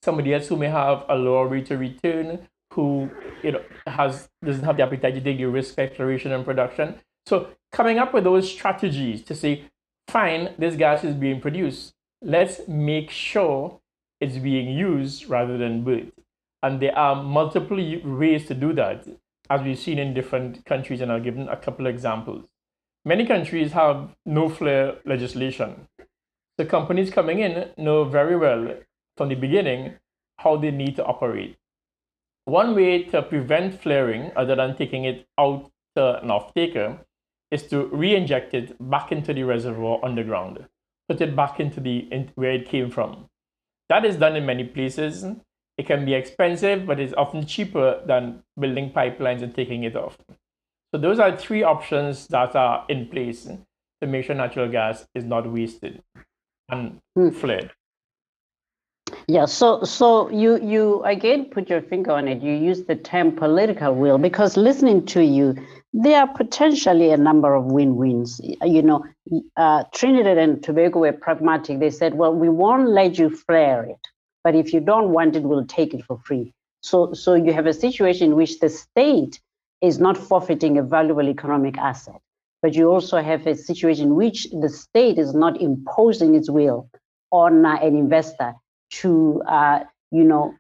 Somebody 0.04 0.34
else 0.34 0.48
who 0.48 0.58
may 0.58 0.70
have 0.70 1.06
a 1.08 1.16
lower 1.16 1.48
rate 1.48 1.72
of 1.72 1.80
return 1.80 2.48
who 2.74 3.10
you 3.42 3.52
know 3.54 3.62
has 3.88 4.30
doesn't 4.44 4.66
have 4.66 4.78
the 4.78 4.84
appetite 4.84 5.16
to 5.16 5.22
take 5.22 5.38
the 5.38 5.46
risk 5.46 5.80
exploration 5.80 6.32
and 6.32 6.44
production. 6.44 6.96
So 7.26 7.50
coming 7.72 7.98
up 7.98 8.14
with 8.14 8.24
those 8.24 8.52
strategies 8.52 9.24
to 9.24 9.36
say, 9.36 9.66
fine, 10.08 10.54
this 10.60 10.76
gas 10.76 11.04
is 11.04 11.16
being 11.16 11.42
produced. 11.42 11.95
Let's 12.28 12.68
make 12.68 13.12
sure 13.12 13.82
it's 14.20 14.40
being 14.40 14.76
used 14.76 15.30
rather 15.30 15.60
than 15.60 15.84
burnt. 15.84 16.12
And 16.64 16.80
there 16.80 16.98
are 16.98 17.22
multiple 17.22 17.78
ways 17.78 18.48
to 18.48 18.56
do 18.56 18.74
that, 18.74 19.06
as 19.52 19.62
we've 19.62 19.78
seen 19.78 20.00
in 20.00 20.16
different 20.16 20.66
countries, 20.66 21.02
and 21.02 21.12
I'll 21.12 21.20
give 21.20 21.38
a 21.38 21.56
couple 21.56 21.86
of 21.86 21.94
examples. 21.94 22.46
Many 23.06 23.28
countries 23.28 23.74
have 23.74 24.10
no 24.26 24.50
flare 24.50 24.96
legislation. 25.06 25.88
The 26.58 26.66
companies 26.66 27.12
coming 27.12 27.42
in 27.42 27.70
know 27.78 28.06
very 28.06 28.36
well 28.36 28.74
from 29.16 29.30
the 29.30 29.36
beginning 29.36 29.94
how 30.40 30.58
they 30.58 30.72
need 30.72 30.96
to 30.96 31.06
operate. 31.06 31.58
One 32.46 32.74
way 32.74 33.04
to 33.04 33.22
prevent 33.22 33.80
flaring, 33.84 34.32
other 34.36 34.56
than 34.56 34.76
taking 34.76 35.04
it 35.04 35.28
out 35.38 35.70
to 35.96 36.24
an 36.24 36.32
off-taker, 36.32 37.06
is 37.52 37.68
to 37.68 37.86
re-inject 37.86 38.56
it 38.56 38.76
back 38.90 39.12
into 39.12 39.32
the 39.32 39.44
reservoir 39.44 40.00
underground, 40.04 40.66
put 41.10 41.22
it 41.22 41.36
back 41.36 41.60
into 41.60 41.80
the 41.80 42.00
in, 42.12 42.32
where 42.36 42.52
it 42.52 42.68
came 42.68 42.90
from. 42.90 43.26
That 43.90 44.06
is 44.06 44.18
done 44.18 44.36
in 44.36 44.46
many 44.46 44.64
places. 44.64 45.26
It 45.78 45.86
can 45.88 46.06
be 46.06 46.14
expensive, 46.14 46.86
but 46.86 47.00
it's 47.00 47.14
often 47.14 47.46
cheaper 47.46 48.02
than 48.06 48.44
building 48.60 48.92
pipelines 48.92 49.42
and 49.42 49.54
taking 49.54 49.84
it 49.84 49.96
off. 49.96 50.18
So 50.94 51.00
those 51.00 51.20
are 51.20 51.36
three 51.36 51.64
options 51.64 52.28
that 52.28 52.56
are 52.56 52.86
in 52.88 53.08
place 53.08 53.44
to 53.44 54.08
make 54.08 54.26
sure 54.26 54.36
natural 54.36 54.70
gas 54.70 55.06
is 55.14 55.26
not 55.26 55.52
wasted 55.52 56.02
and 56.70 57.00
mm. 57.18 57.36
flared. 57.36 57.72
Yeah, 59.28 59.46
so 59.46 59.84
so 59.84 60.30
you 60.30 60.60
you 60.62 61.04
again 61.04 61.46
put 61.46 61.68
your 61.68 61.82
finger 61.82 62.12
on 62.12 62.28
it. 62.28 62.44
You 62.44 62.54
use 62.54 62.84
the 62.84 62.96
term 62.96 63.32
political 63.32 63.96
will 63.96 64.20
because 64.20 64.56
listening 64.56 65.04
to 65.08 65.24
you, 65.24 65.56
there 65.94 66.22
are 66.22 66.28
potentially 66.28 67.10
a 67.10 67.18
number 67.18 67.56
of 67.56 67.66
win-wins. 67.66 68.40
You 68.64 68.84
know, 68.84 69.04
uh, 69.58 69.86
Trinidad 69.96 70.38
and 70.38 70.62
Tobago 70.62 71.00
were 71.00 71.12
pragmatic. 71.14 71.80
They 71.80 71.90
said, 71.90 72.14
"Well, 72.14 72.36
we 72.36 72.50
won't 72.50 72.90
let 72.90 73.18
you 73.18 73.32
flare 73.32 73.84
it, 73.86 74.00
but 74.44 74.54
if 74.54 74.74
you 74.74 74.80
don't 74.80 75.10
want 75.10 75.36
it, 75.36 75.42
we'll 75.42 75.66
take 75.66 75.96
it 75.96 76.06
for 76.06 76.20
free." 76.20 76.54
So 76.82 77.14
so 77.14 77.34
you 77.34 77.52
have 77.52 77.66
a 77.66 77.74
situation 77.74 78.28
in 78.28 78.36
which 78.36 78.60
the 78.60 78.70
state 78.70 79.40
is 79.82 80.00
not 80.00 80.18
forfeiting 80.18 80.78
a 80.78 80.84
valuable 80.84 81.28
economic 81.30 81.80
asset, 81.80 82.22
but 82.62 82.76
you 82.76 82.92
also 82.92 83.20
have 83.24 83.48
a 83.48 83.56
situation 83.56 84.10
in 84.10 84.16
which 84.16 84.48
the 84.52 84.70
state 84.70 85.18
is 85.18 85.34
not 85.34 85.60
imposing 85.60 86.36
its 86.36 86.48
will 86.52 86.90
on 87.32 87.66
uh, 87.66 87.78
an 87.82 87.96
investor 87.96 88.54
to, 88.92 89.42
uh, 89.48 89.80
you 90.12 90.24
know, 90.24 90.54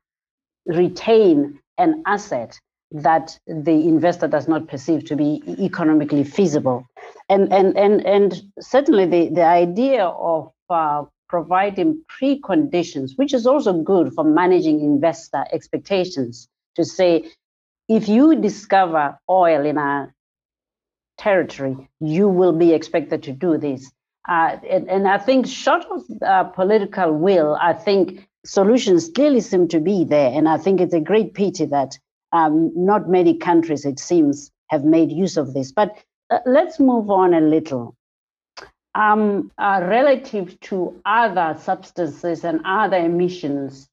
retain 0.65 1.59
an 1.77 2.03
asset 2.05 2.59
that 2.91 3.37
the 3.47 3.71
investor 3.71 4.27
does 4.27 4.47
not 4.47 4.67
perceive 4.67 5.05
to 5.05 5.15
be 5.15 5.41
economically 5.59 6.23
feasible. 6.23 6.85
And, 7.29 7.51
and, 7.51 7.77
and, 7.77 8.05
and 8.05 8.41
certainly 8.59 9.05
the, 9.05 9.29
the 9.29 9.43
idea 9.43 10.05
of 10.05 10.51
uh, 10.69 11.03
providing 11.27 12.03
preconditions, 12.21 13.11
which 13.15 13.33
is 13.33 13.45
also 13.45 13.73
good 13.73 14.13
for 14.13 14.23
managing 14.23 14.79
investor 14.79 15.45
expectations, 15.51 16.47
to 16.75 16.85
say, 16.85 17.31
if 17.89 18.07
you 18.07 18.35
discover 18.35 19.17
oil 19.29 19.65
in 19.65 19.77
a 19.77 20.13
territory, 21.17 21.89
you 21.99 22.27
will 22.27 22.53
be 22.53 22.73
expected 22.73 23.23
to 23.23 23.31
do 23.31 23.57
this. 23.57 23.91
Uh, 24.27 24.57
and, 24.69 24.89
and, 24.89 25.07
I 25.07 25.17
think, 25.17 25.45
short 25.45 25.85
of 25.91 26.03
uh, 26.21 26.43
political 26.45 27.13
will, 27.13 27.57
I 27.61 27.73
think 27.73 28.27
solutions 28.43 29.09
clearly 29.13 29.41
seem 29.41 29.67
to 29.67 29.79
be 29.79 30.03
there. 30.03 30.31
And 30.31 30.49
I 30.49 30.57
think 30.57 30.81
it's 30.81 30.93
a 30.93 30.99
great 30.99 31.33
pity 31.33 31.65
that 31.65 31.97
um, 32.31 32.71
not 32.75 33.07
many 33.09 33.37
countries, 33.37 33.85
it 33.85 33.99
seems, 33.99 34.51
have 34.69 34.83
made 34.83 35.11
use 35.11 35.37
of 35.37 35.53
this. 35.53 35.71
But 35.71 35.95
uh, 36.31 36.39
let's 36.45 36.79
move 36.79 37.09
on 37.09 37.33
a 37.33 37.41
little. 37.41 37.95
Um, 38.95 39.51
uh, 39.57 39.81
relative 39.83 40.59
to 40.61 40.99
other 41.05 41.59
substances 41.61 42.43
and 42.43 42.61
other 42.65 42.97
emissions, 42.97 43.89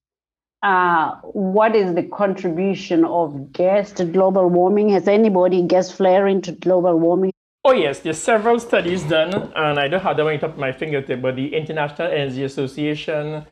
uh, 0.62 1.16
what 1.22 1.74
is 1.74 1.94
the 1.94 2.04
contribution 2.04 3.04
of 3.04 3.52
gas 3.52 3.92
to 3.92 4.04
global 4.04 4.48
warming? 4.48 4.90
Has 4.90 5.08
anybody 5.08 5.62
gas 5.62 5.90
flaring 5.90 6.40
to 6.42 6.52
global 6.52 6.98
warming? 6.98 7.32
Oh 7.64 7.72
yes, 7.72 8.00
there's 8.00 8.18
several 8.18 8.58
studies 8.58 9.04
done, 9.04 9.52
and 9.54 9.78
I 9.78 9.86
don't 9.86 10.02
have 10.02 10.16
them 10.16 10.26
on 10.26 10.36
top 10.40 10.50
of 10.50 10.58
my 10.58 10.72
fingertip, 10.72 11.22
but 11.22 11.36
the 11.36 11.54
International 11.54 12.08
Energy 12.08 12.42
Association, 12.42 13.46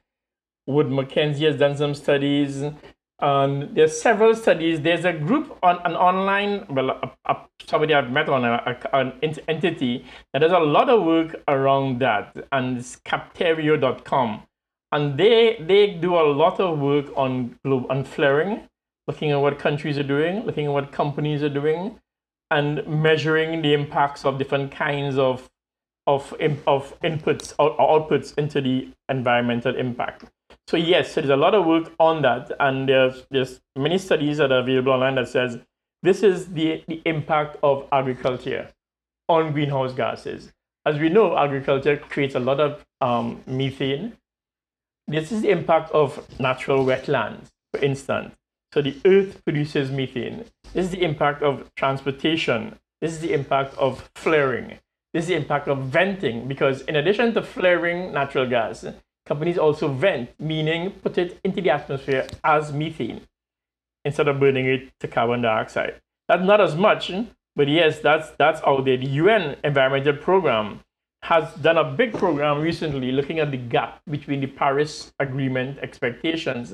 Wood 0.66 0.90
Mackenzie 0.90 1.44
has 1.44 1.56
done 1.56 1.76
some 1.76 1.94
studies. 1.94 2.64
Um, 3.20 3.72
there's 3.72 4.00
several 4.00 4.34
studies. 4.34 4.80
There's 4.80 5.04
a 5.04 5.12
group 5.12 5.56
on 5.62 5.78
an 5.84 5.94
online, 5.94 6.66
well, 6.68 6.90
a, 6.90 7.10
a, 7.26 7.36
somebody 7.68 7.94
I've 7.94 8.10
met 8.10 8.28
on 8.28 8.44
a, 8.44 8.78
an 8.92 9.12
entity 9.46 10.04
that 10.32 10.40
does 10.40 10.50
a 10.50 10.58
lot 10.58 10.90
of 10.90 11.04
work 11.04 11.36
around 11.46 12.00
that, 12.00 12.34
and 12.50 12.78
it's 12.78 12.96
capterio.com. 13.04 14.42
And 14.90 15.20
they 15.20 15.56
they 15.60 15.86
do 15.86 16.16
a 16.16 16.26
lot 16.26 16.58
of 16.58 16.80
work 16.80 17.06
on 17.14 17.56
globe 17.64 17.86
on 17.88 18.02
flaring, 18.02 18.68
looking 19.06 19.30
at 19.30 19.36
what 19.36 19.60
countries 19.60 19.98
are 19.98 20.02
doing, 20.16 20.44
looking 20.46 20.66
at 20.66 20.72
what 20.72 20.90
companies 20.90 21.44
are 21.44 21.48
doing, 21.48 22.00
and 22.50 22.86
measuring 22.86 23.62
the 23.62 23.72
impacts 23.72 24.24
of 24.24 24.38
different 24.38 24.72
kinds 24.72 25.18
of 25.18 25.50
of 26.06 26.34
of 26.66 26.98
inputs 27.00 27.54
or 27.58 27.76
outputs 27.76 28.36
into 28.38 28.60
the 28.60 28.88
environmental 29.08 29.76
impact. 29.76 30.24
So 30.66 30.76
yes, 30.76 31.12
so 31.12 31.20
there's 31.20 31.30
a 31.30 31.36
lot 31.36 31.54
of 31.54 31.66
work 31.66 31.92
on 31.98 32.22
that, 32.22 32.50
and 32.60 32.88
there's 32.88 33.26
there's 33.30 33.60
many 33.76 33.98
studies 33.98 34.38
that 34.38 34.52
are 34.52 34.60
available 34.60 34.92
online 34.92 35.16
that 35.16 35.28
says 35.28 35.58
this 36.02 36.22
is 36.22 36.46
the, 36.52 36.82
the 36.88 37.02
impact 37.04 37.58
of 37.62 37.86
agriculture 37.92 38.70
on 39.28 39.52
greenhouse 39.52 39.92
gases. 39.92 40.52
As 40.86 40.98
we 40.98 41.10
know, 41.10 41.36
agriculture 41.36 41.96
creates 41.96 42.34
a 42.34 42.40
lot 42.40 42.58
of 42.58 42.84
um, 43.00 43.42
methane. 43.46 44.16
This 45.06 45.30
is 45.30 45.42
the 45.42 45.50
impact 45.50 45.90
of 45.90 46.24
natural 46.40 46.84
wetlands, 46.86 47.48
for 47.72 47.84
instance. 47.84 48.34
So 48.72 48.82
the 48.82 48.96
earth 49.04 49.44
produces 49.44 49.90
methane. 49.90 50.44
This 50.72 50.86
is 50.86 50.90
the 50.90 51.02
impact 51.02 51.42
of 51.42 51.74
transportation. 51.74 52.78
This 53.00 53.12
is 53.12 53.20
the 53.20 53.32
impact 53.32 53.76
of 53.76 54.08
flaring. 54.14 54.78
This 55.12 55.24
is 55.24 55.28
the 55.28 55.34
impact 55.34 55.66
of 55.66 55.78
venting 55.78 56.46
because 56.46 56.82
in 56.82 56.94
addition 56.94 57.34
to 57.34 57.42
flaring 57.42 58.12
natural 58.12 58.48
gas, 58.48 58.84
companies 59.26 59.58
also 59.58 59.88
vent, 59.88 60.30
meaning 60.38 60.92
put 60.92 61.18
it 61.18 61.40
into 61.42 61.60
the 61.60 61.70
atmosphere 61.70 62.28
as 62.44 62.72
methane 62.72 63.22
instead 64.04 64.28
of 64.28 64.38
burning 64.38 64.66
it 64.66 64.92
to 65.00 65.08
carbon 65.08 65.42
dioxide. 65.42 66.00
That's 66.28 66.44
not 66.44 66.60
as 66.60 66.76
much, 66.76 67.10
but 67.56 67.66
yes, 67.66 67.98
that's 67.98 68.30
that's 68.38 68.62
out 68.62 68.84
there. 68.84 68.96
The 68.96 69.08
UN 69.08 69.56
Environmental 69.64 70.16
Program 70.16 70.80
has 71.24 71.52
done 71.54 71.76
a 71.76 71.84
big 71.84 72.14
program 72.14 72.60
recently 72.60 73.10
looking 73.10 73.40
at 73.40 73.50
the 73.50 73.56
gap 73.56 74.00
between 74.08 74.40
the 74.40 74.46
Paris 74.46 75.12
Agreement 75.18 75.78
expectations 75.80 76.72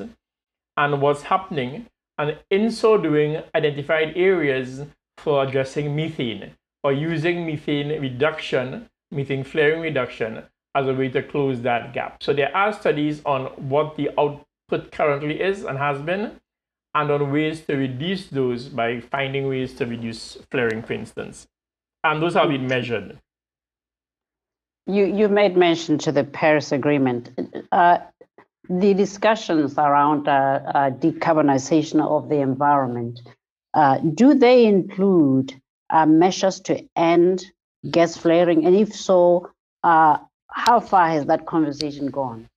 and 0.77 1.01
what's 1.01 1.23
happening, 1.23 1.87
and 2.19 2.39
in 2.51 2.71
so 2.71 2.97
doing, 2.99 3.43
identified 3.55 4.17
areas 4.17 4.83
for 5.19 5.43
addressing 5.43 5.95
methane 5.97 6.53
or 6.83 6.93
using 6.93 7.47
methane 7.47 8.01
reduction, 8.01 8.89
methane 9.11 9.45
flaring 9.45 9.81
reduction 9.81 10.43
as 10.75 10.87
a 10.87 10.95
way 10.95 11.09
to 11.09 11.23
close 11.23 11.63
that 11.63 11.95
gap. 11.95 12.23
So 12.23 12.33
there 12.33 12.55
are 12.55 12.73
studies 12.73 13.23
on 13.25 13.47
what 13.69 13.97
the 13.97 14.11
output 14.19 14.93
currently 14.93 15.41
is 15.41 15.65
and 15.65 15.79
has 15.79 16.01
been, 16.03 16.39
and 16.95 17.11
on 17.11 17.33
ways 17.33 17.63
to 17.67 17.77
reduce 17.77 18.27
those 18.29 18.69
by 18.69 19.01
finding 19.01 19.49
ways 19.49 19.75
to 19.75 19.87
reduce 19.87 20.39
flaring, 20.51 20.83
for 20.83 20.93
instance. 20.93 21.47
And 22.05 22.23
those 22.23 22.35
have 22.35 22.49
been 22.49 22.67
measured. 22.67 23.19
You, 24.87 25.07
you 25.07 25.29
made 25.29 25.57
mention 25.57 25.99
to 25.99 26.13
the 26.13 26.25
Paris 26.25 26.73
Agreement. 26.73 27.31
Uh, 27.73 27.99
the 28.69 28.95
discussions 28.95 29.79
around 29.79 30.29
uh, 30.29 30.61
uh, 30.75 30.91
decarbonization 30.91 32.01
of 32.01 32.29
the 32.29 32.37
environment, 32.37 33.21
uh, 33.75 33.99
do 33.99 34.35
they 34.35 34.65
include 34.65 35.55
uh, 35.91 36.07
measures 36.07 36.61
to 36.61 36.83
end 36.97 37.45
gas 37.91 38.17
flaring? 38.17 38.67
And 38.67 38.75
if 38.75 38.95
so, 38.95 39.51
uh, 39.85 40.19
how 40.51 40.81
far 40.81 41.09
has 41.09 41.27
that 41.27 41.47
conversation 41.47 42.11
gone? 42.11 42.49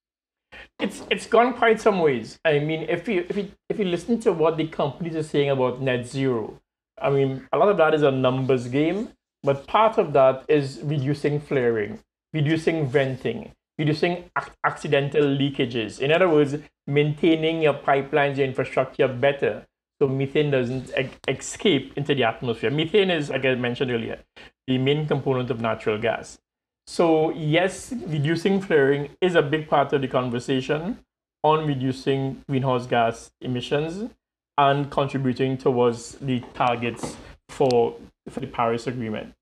It's 0.80 1.04
it's 1.10 1.28
gone 1.28 1.54
quite 1.54 1.80
some 1.80 2.00
ways. 2.00 2.40
I 2.46 2.60
mean, 2.60 2.84
if 2.90 3.08
you 3.08 3.26
if 3.30 3.38
you 3.38 3.52
if 3.70 3.80
you 3.80 3.86
listen 3.86 4.20
to 4.22 4.32
what 4.34 4.58
the 4.58 4.68
companies 4.68 5.16
are 5.16 5.24
saying 5.24 5.50
about 5.50 5.82
net 5.82 6.08
zero, 6.08 6.60
I 7.02 7.10
mean, 7.10 7.48
a 7.52 7.58
lot 7.58 7.70
of 7.70 7.78
that 7.78 7.94
is 7.94 8.02
a 8.02 8.12
numbers 8.12 8.68
game, 8.68 9.10
but 9.44 9.68
part 9.68 9.98
of 9.98 10.14
that 10.14 10.46
is 10.48 10.80
reducing 10.84 11.40
flaring, 11.40 12.00
reducing 12.34 12.88
venting, 12.88 13.52
reducing 13.80 14.30
ac- 14.38 14.52
accidental 14.64 15.24
leakages. 15.24 16.00
In 16.00 16.12
other 16.12 16.30
words, 16.30 16.56
maintaining 16.86 17.62
your 17.62 17.74
pipelines, 17.74 18.38
your 18.38 18.46
infrastructure 18.46 19.08
better, 19.08 19.66
so 20.00 20.08
methane 20.08 20.52
doesn't 20.52 20.92
e- 20.98 21.10
escape 21.28 21.94
into 21.96 22.14
the 22.14 22.24
atmosphere. 22.24 22.70
Methane 22.70 23.10
is, 23.10 23.30
like 23.30 23.46
I 23.46 23.56
mentioned 23.56 23.90
earlier, 23.90 24.20
the 24.68 24.78
main 24.78 25.08
component 25.08 25.50
of 25.50 25.62
natural 25.62 25.98
gas. 25.98 26.38
So, 26.86 27.32
yes, 27.32 27.94
reducing 28.08 28.62
flaring 28.62 29.10
is 29.22 29.36
a 29.36 29.42
big 29.42 29.70
part 29.70 29.94
of 29.94 30.02
the 30.02 30.08
conversation 30.08 31.00
on 31.44 31.66
reducing 31.66 32.44
greenhouse 32.50 32.86
gas 32.86 33.32
emissions 33.42 34.12
and 34.58 34.92
contributing 34.92 35.58
towards 35.58 36.14
the 36.16 36.42
targets 36.54 37.16
for, 37.48 37.96
for 38.30 38.40
the 38.42 38.48
Paris 38.48 38.88
Agreement. 38.88 39.34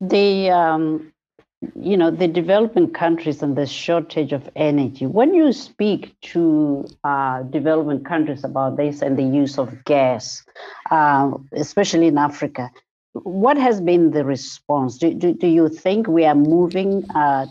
The 0.00 0.50
um, 0.50 1.12
you 1.74 1.96
know 1.96 2.10
the 2.10 2.26
developing 2.26 2.90
countries 2.90 3.42
and 3.42 3.56
the 3.56 3.66
shortage 3.66 4.32
of 4.32 4.48
energy. 4.56 5.06
When 5.06 5.34
you 5.34 5.52
speak 5.52 6.14
to 6.32 6.86
uh, 7.04 7.42
developing 7.42 8.02
countries 8.02 8.44
about 8.44 8.76
this 8.76 9.02
and 9.02 9.18
the 9.18 9.22
use 9.22 9.58
of 9.58 9.84
gas, 9.84 10.42
uh, 10.90 11.32
especially 11.52 12.06
in 12.06 12.18
Africa, 12.18 12.70
what 13.12 13.58
has 13.58 13.80
been 13.80 14.10
the 14.10 14.24
response? 14.24 14.98
Do, 14.98 15.12
do, 15.12 15.34
do 15.34 15.46
you 15.46 15.68
think 15.68 16.06
we 16.06 16.24
are 16.24 16.34
moving 16.34 17.04
uh, 17.10 17.46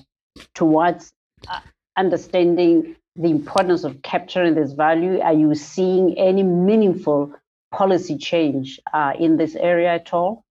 towards 0.55 1.11
uh, 1.47 1.59
understanding 1.97 2.95
the 3.15 3.29
importance 3.29 3.83
of 3.83 4.01
capturing 4.01 4.55
this 4.55 4.71
value? 4.71 5.19
Are 5.19 5.33
you 5.33 5.53
seeing 5.53 6.17
any 6.17 6.41
meaningful 6.43 7.33
policy 7.71 8.17
change 8.17 8.79
uh, 8.93 9.13
in 9.19 9.37
this 9.37 9.55
area 9.55 9.93
at 9.93 10.13
all? 10.13 10.45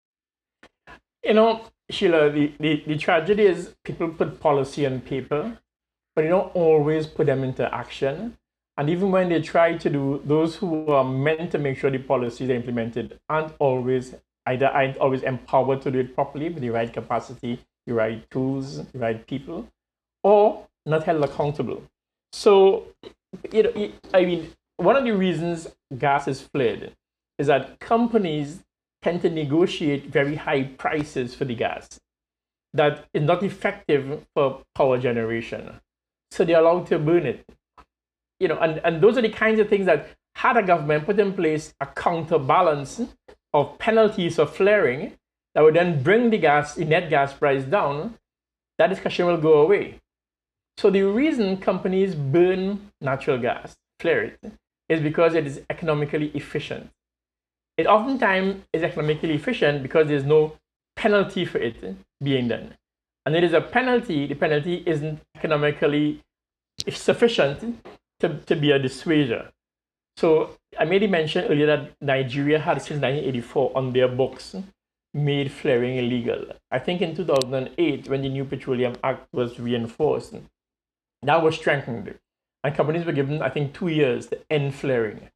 You 1.24 1.34
know, 1.34 1.62
Sheila, 1.90 2.30
the, 2.30 2.52
the, 2.60 2.82
the 2.86 2.96
tragedy 2.96 3.44
is 3.44 3.74
people 3.84 4.08
put 4.08 4.40
policy 4.40 4.86
on 4.86 5.00
paper, 5.00 5.58
but 6.14 6.22
they 6.22 6.28
don't 6.28 6.54
always 6.54 7.06
put 7.06 7.26
them 7.26 7.42
into 7.44 7.72
action. 7.74 8.36
And 8.76 8.90
even 8.90 9.10
when 9.10 9.28
they 9.28 9.40
try 9.40 9.76
to 9.76 9.90
do, 9.90 10.22
those 10.24 10.56
who 10.56 10.86
are 10.88 11.04
meant 11.04 11.50
to 11.52 11.58
make 11.58 11.78
sure 11.78 11.90
the 11.90 11.98
policies 11.98 12.50
are 12.50 12.54
implemented 12.54 13.18
aren't 13.28 13.52
always 13.58 14.14
either 14.46 14.66
aren't 14.68 14.96
always 14.96 15.22
empowered 15.22 15.82
to 15.82 15.90
do 15.90 15.98
it 15.98 16.14
properly 16.14 16.48
with 16.48 16.62
the 16.62 16.70
right 16.70 16.90
capacity, 16.92 17.58
the 17.86 17.92
right 17.92 18.28
tools, 18.30 18.84
the 18.92 18.98
right 18.98 19.26
people, 19.26 19.68
or 20.22 20.66
not 20.86 21.04
held 21.04 21.22
accountable. 21.22 21.82
So, 22.32 22.86
you 23.52 23.62
know, 23.64 23.92
I 24.14 24.24
mean, 24.24 24.52
one 24.76 24.96
of 24.96 25.04
the 25.04 25.12
reasons 25.12 25.68
gas 25.98 26.28
is 26.28 26.40
flared 26.40 26.92
is 27.38 27.48
that 27.48 27.78
companies 27.78 28.64
tend 29.02 29.22
to 29.22 29.30
negotiate 29.30 30.06
very 30.06 30.34
high 30.34 30.64
prices 30.64 31.34
for 31.34 31.44
the 31.44 31.54
gas 31.54 32.00
that 32.74 33.06
is 33.14 33.22
not 33.22 33.42
effective 33.42 34.26
for 34.34 34.62
power 34.74 34.98
generation. 34.98 35.80
So 36.30 36.44
they're 36.44 36.60
allowed 36.60 36.86
to 36.88 36.98
burn 36.98 37.26
it. 37.26 37.44
You 38.40 38.48
know, 38.48 38.58
and, 38.58 38.80
and 38.84 39.00
those 39.00 39.18
are 39.18 39.22
the 39.22 39.30
kinds 39.30 39.58
of 39.58 39.68
things 39.68 39.86
that 39.86 40.08
had 40.36 40.56
a 40.56 40.62
government 40.62 41.06
put 41.06 41.18
in 41.18 41.32
place 41.32 41.74
a 41.80 41.86
counterbalance 41.86 43.00
of 43.52 43.78
penalties 43.78 44.36
for 44.36 44.46
flaring 44.46 45.14
that 45.54 45.62
would 45.62 45.74
then 45.74 46.02
bring 46.02 46.30
the 46.30 46.38
gas, 46.38 46.74
the 46.74 46.84
net 46.84 47.10
gas 47.10 47.32
price 47.32 47.64
down, 47.64 48.14
that 48.78 48.88
discussion 48.88 49.26
will 49.26 49.38
go 49.38 49.62
away. 49.62 49.98
So 50.76 50.90
the 50.90 51.02
reason 51.02 51.56
companies 51.56 52.14
burn 52.14 52.92
natural 53.00 53.38
gas, 53.38 53.74
flare 53.98 54.22
it, 54.22 54.52
is 54.88 55.00
because 55.00 55.34
it 55.34 55.46
is 55.46 55.62
economically 55.68 56.30
efficient. 56.34 56.90
It 57.78 57.86
oftentimes 57.86 58.64
is 58.72 58.82
economically 58.82 59.34
efficient 59.34 59.82
because 59.82 60.08
there's 60.08 60.24
no 60.24 60.56
penalty 60.96 61.44
for 61.44 61.58
it 61.58 61.76
being 62.22 62.48
done. 62.48 62.74
And 63.24 63.36
it 63.36 63.44
is 63.44 63.52
a 63.52 63.60
penalty, 63.60 64.26
the 64.26 64.34
penalty 64.34 64.82
isn't 64.84 65.20
economically 65.36 66.22
sufficient 66.90 67.86
to, 68.20 68.38
to 68.46 68.56
be 68.56 68.72
a 68.72 68.80
dissuader. 68.80 69.50
So 70.16 70.56
I 70.78 70.84
made 70.84 71.08
mention 71.08 71.44
earlier 71.44 71.66
that 71.66 71.92
Nigeria 72.00 72.58
had 72.58 72.82
since 72.82 73.00
1984 73.00 73.72
on 73.76 73.92
their 73.92 74.08
books 74.08 74.56
made 75.14 75.52
flaring 75.52 75.96
illegal. 75.96 76.46
I 76.72 76.80
think 76.80 77.00
in 77.00 77.14
2008, 77.14 78.08
when 78.08 78.22
the 78.22 78.28
new 78.28 78.44
Petroleum 78.44 78.96
Act 79.04 79.28
was 79.32 79.60
reinforced, 79.60 80.34
that 81.22 81.42
was 81.42 81.54
strengthened. 81.54 82.18
And 82.64 82.74
companies 82.74 83.06
were 83.06 83.12
given, 83.12 83.40
I 83.40 83.48
think, 83.48 83.72
two 83.72 83.88
years 83.88 84.26
to 84.26 84.40
end 84.50 84.74
flaring. 84.74 85.30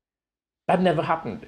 That 0.66 0.82
never 0.82 1.02
happened. 1.02 1.46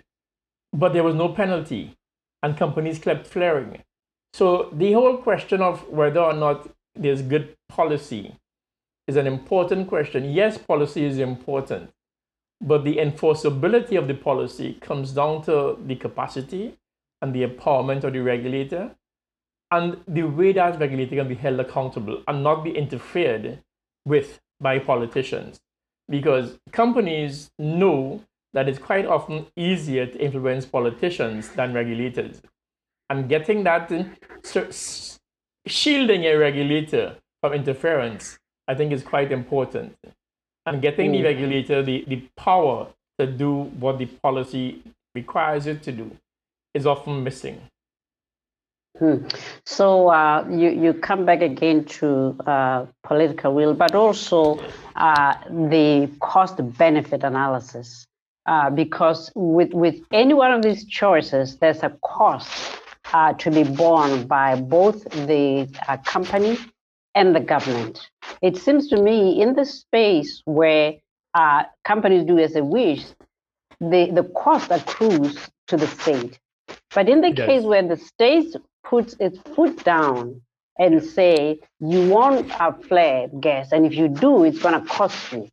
But 0.75 0.93
there 0.93 1.05
was 1.05 1.15
no 1.15 1.29
penalty, 1.29 1.95
and 2.43 2.57
companies 2.57 2.99
kept 2.99 3.29
flaring. 3.29 3.83
So 4.33 4.71
the 4.73 4.93
whole 4.93 5.19
question 5.19 5.63
of 5.63 5.89
whether 5.89 6.21
or 6.21 6.33
not 6.33 6.69
there's 6.97 7.23
good 7.23 7.55
policy 7.69 8.35
is 9.07 9.17
an 9.17 9.29
important 9.29 9.89
question. 9.89 10.33
Yes, 10.33 10.59
policy 10.59 11.05
is 11.05 11.19
important, 11.19 11.91
but 12.61 12.85
the 12.85 12.97
enforceability 12.97 13.97
of 13.97 14.09
the 14.09 14.15
policy 14.15 14.75
comes 14.81 15.13
down 15.13 15.43
to 15.45 15.79
the 15.87 15.95
capacity 15.95 16.77
and 17.23 17.33
the 17.33 17.47
empowerment 17.47 18.03
of 18.03 18.13
the 18.13 18.21
regulator 18.21 18.91
and 19.71 19.99
the 20.09 20.25
way 20.25 20.53
that 20.53 20.81
regulator 20.81 21.17
can 21.17 21.29
be 21.29 21.35
held 21.35 21.61
accountable 21.61 22.23
and 22.27 22.43
not 22.43 22.65
be 22.65 22.77
interfered 22.77 23.61
with 24.05 24.41
by 24.61 24.79
politicians. 24.79 25.61
Because 26.09 26.59
companies 26.73 27.51
know 27.59 28.23
that 28.55 28.69
it's 28.69 28.79
quite 28.79 29.07
often 29.07 29.47
easier 29.57 30.07
to 30.07 30.19
influence 30.19 30.65
politicians 30.65 31.51
than 31.51 31.75
regulators. 31.75 32.41
And 33.11 33.29
getting 33.29 33.65
that, 33.65 33.93
shielding 35.67 36.25
a 36.25 36.35
regulator 36.37 37.17
from 37.43 37.53
interference, 37.53 38.39
I 38.67 38.75
think 38.75 38.93
is 38.93 39.03
quite 39.03 39.31
important 39.31 39.97
and 40.67 40.81
getting 40.81 41.13
the 41.13 41.19
mm. 41.19 41.25
regulator 41.25 41.83
the, 41.83 42.05
the 42.09 42.23
power 42.37 42.89
to 43.19 43.27
do 43.27 43.65
what 43.79 43.99
the 43.99 44.07
policy 44.07 44.83
requires 45.15 45.67
it 45.67 45.83
to 45.83 45.93
do 45.93 46.11
is 46.73 46.87
often 46.87 47.23
missing. 47.23 47.61
Hmm. 48.99 49.27
So 49.67 50.09
uh, 50.09 50.47
you 50.49 50.71
you 50.71 50.95
come 50.95 51.25
back 51.25 51.43
again 51.43 51.85
to 51.99 52.37
uh, 52.47 52.87
political 53.03 53.53
will, 53.53 53.75
but 53.75 53.93
also 53.95 54.61
uh, 54.95 55.35
the 55.51 56.09
cost 56.21 56.59
benefit 56.79 57.25
analysis, 57.25 58.07
uh, 58.47 58.71
because 58.71 59.31
with 59.35 59.73
with 59.73 59.97
any 60.13 60.35
one 60.35 60.53
of 60.53 60.63
these 60.63 60.85
choices, 60.85 61.57
there's 61.59 61.83
a 61.83 61.97
cost 62.03 62.79
uh, 63.13 63.33
to 63.35 63.51
be 63.51 63.65
borne 63.65 64.27
by 64.27 64.61
both 64.61 65.05
the 65.27 65.69
uh, 65.89 65.97
company 65.99 66.59
and 67.15 67.35
the 67.35 67.41
government. 67.41 68.11
It 68.43 68.57
seems 68.57 68.89
to 68.89 68.97
me 69.01 69.41
in 69.41 69.55
the 69.55 69.65
space 69.65 70.43
where 70.45 70.95
uh, 71.35 71.65
companies 71.85 72.25
do 72.25 72.39
as 72.39 72.55
they 72.55 72.61
wish, 72.61 73.05
the, 73.81 74.11
the 74.13 74.25
cost 74.37 74.71
accrues 74.71 75.39
to 75.69 75.77
the 75.77 75.87
state. 75.87 76.39
But 76.95 77.09
in 77.09 77.21
the 77.21 77.33
yes. 77.33 77.47
case 77.47 77.63
where 77.63 77.87
the 77.87 77.97
state 77.97 78.55
puts 78.85 79.17
its 79.19 79.39
foot 79.55 79.83
down 79.85 80.41
and 80.79 81.03
say, 81.03 81.61
you 81.81 82.09
want 82.09 82.51
a 82.59 82.73
flare 82.73 83.29
gas, 83.41 83.73
and 83.73 83.87
if 83.87 83.95
you 83.95 84.09
do, 84.09 84.45
it's 84.45 84.59
going 84.59 84.81
to 84.81 84.87
cost 84.89 85.33
you. 85.33 85.49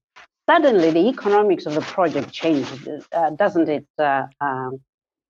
Suddenly, 0.52 0.92
the 0.92 1.08
economics 1.08 1.66
of 1.66 1.76
the 1.76 1.82
project 1.96 2.30
changes, 2.34 3.08
uh, 3.14 3.30
doesn't 3.30 3.70
it, 3.70 3.86
uh, 3.98 4.26
um, 4.42 4.82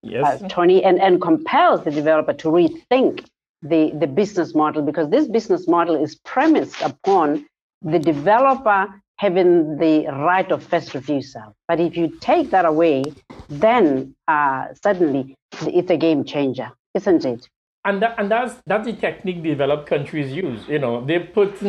yes. 0.02 0.42
Uh, 0.42 0.48
Tony? 0.48 0.84
And, 0.84 1.00
and 1.00 1.22
compels 1.22 1.84
the 1.84 1.92
developer 1.92 2.34
to 2.34 2.48
rethink 2.48 3.24
the, 3.62 3.92
the 4.00 4.08
business 4.08 4.56
model 4.56 4.82
because 4.82 5.12
this 5.12 5.28
business 5.28 5.68
model 5.68 5.96
is 5.96 6.16
premised 6.26 6.82
upon 6.82 7.46
the 7.84 8.00
developer 8.00 8.88
having 9.18 9.78
the 9.78 10.08
right 10.08 10.52
of 10.52 10.64
first 10.64 10.96
refusal. 10.96 11.56
But 11.68 11.80
if 11.80 11.96
you 11.96 12.08
take 12.20 12.50
that 12.50 12.66
away, 12.66 13.04
then 13.48 14.16
uh, 14.28 14.70
suddenly 14.84 15.36
it's 15.68 15.92
a 15.92 15.98
game 15.98 16.24
changer, 16.24 16.72
isn't 16.96 17.26
it? 17.26 17.48
And 17.86 18.02
that, 18.02 18.16
and 18.18 18.32
that's 18.32 18.56
that's 18.66 18.88
the 18.88 18.94
technique 18.94 19.44
developed 19.44 19.86
countries 19.86 20.32
use. 20.32 20.68
You 20.68 20.80
know, 20.80 21.06
they 21.06 21.20
put 21.20 21.60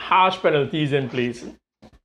harsh 0.00 0.38
penalties 0.38 0.92
in 0.92 1.08
place 1.08 1.44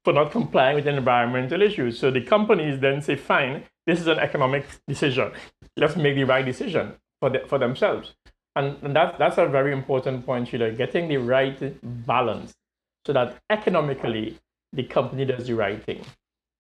for 0.03 0.13
not 0.13 0.31
complying 0.31 0.75
with 0.75 0.87
environmental 0.87 1.61
issues. 1.61 1.99
So 1.99 2.11
the 2.11 2.21
companies 2.21 2.79
then 2.79 3.01
say, 3.01 3.15
fine, 3.15 3.63
this 3.85 3.99
is 3.99 4.07
an 4.07 4.19
economic 4.19 4.65
decision. 4.87 5.31
Let's 5.77 5.95
make 5.95 6.15
the 6.15 6.23
right 6.25 6.45
decision 6.45 6.93
for 7.19 7.29
the, 7.29 7.39
for 7.47 7.57
themselves. 7.57 8.13
And, 8.55 8.77
and 8.83 8.95
that, 8.95 9.17
that's 9.17 9.37
a 9.37 9.47
very 9.47 9.71
important 9.71 10.25
point, 10.25 10.47
Sheila, 10.47 10.71
getting 10.71 11.07
the 11.07 11.17
right 11.17 11.57
balance 12.05 12.53
so 13.05 13.13
that 13.13 13.37
economically 13.49 14.39
the 14.71 14.83
company 14.83 15.25
does 15.25 15.47
the 15.47 15.55
right 15.55 15.83
thing. 15.83 16.01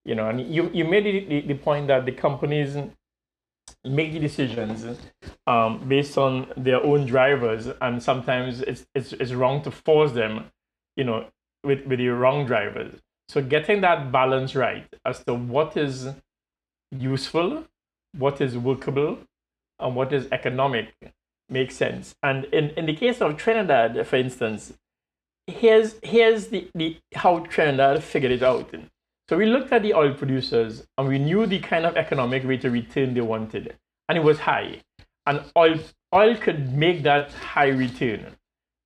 You 0.05 0.15
know, 0.15 0.27
and 0.29 0.41
you, 0.41 0.69
you 0.73 0.85
made 0.85 1.05
the, 1.05 1.25
the, 1.25 1.47
the 1.47 1.53
point 1.53 1.87
that 1.87 2.05
the 2.05 2.11
companies 2.11 2.75
make 3.85 4.13
the 4.13 4.19
decisions 4.19 4.99
um, 5.47 5.87
based 5.87 6.17
on 6.17 6.51
their 6.57 6.83
own 6.83 7.05
drivers, 7.05 7.67
and 7.81 8.01
sometimes 8.01 8.61
it's, 8.61 8.85
it's, 8.95 9.13
it's 9.13 9.31
wrong 9.33 9.61
to 9.63 9.71
force 9.71 10.11
them, 10.11 10.45
you 10.97 11.03
know, 11.03 11.25
with, 11.63 11.85
with 11.85 11.99
the 11.99 12.09
wrong 12.09 12.45
drivers. 12.45 12.99
So 13.29 13.41
getting 13.41 13.81
that 13.81 14.11
balance 14.11 14.55
right 14.55 14.87
as 15.05 15.23
to 15.25 15.33
what 15.33 15.75
is 15.77 16.09
useful, 16.91 17.65
what 18.17 18.41
is 18.41 18.57
workable, 18.57 19.19
and 19.79 19.95
what 19.95 20.13
is 20.13 20.27
economic 20.31 20.93
makes 21.49 21.75
sense. 21.75 22.15
And 22.23 22.45
in, 22.45 22.69
in 22.71 22.85
the 22.85 22.95
case 22.95 23.21
of 23.21 23.37
Trinidad, 23.37 24.05
for 24.07 24.15
instance, 24.17 24.73
here's 25.47 25.95
here's 26.03 26.47
the, 26.47 26.69
the 26.73 26.97
how 27.15 27.39
Trinidad 27.39 28.03
figured 28.03 28.31
it 28.31 28.43
out. 28.43 28.73
So 29.29 29.37
we 29.37 29.45
looked 29.45 29.71
at 29.71 29.81
the 29.81 29.93
oil 29.93 30.13
producers 30.13 30.85
and 30.97 31.07
we 31.07 31.17
knew 31.17 31.45
the 31.45 31.59
kind 31.59 31.85
of 31.85 31.97
economic 31.97 32.43
rate 32.43 32.65
of 32.65 32.73
return 32.73 33.13
they 33.13 33.21
wanted, 33.21 33.75
and 34.07 34.17
it 34.17 34.23
was 34.23 34.39
high. 34.39 34.81
And 35.25 35.43
oil 35.57 35.79
oil 36.13 36.35
could 36.35 36.73
make 36.73 37.03
that 37.03 37.31
high 37.31 37.69
return. 37.69 38.35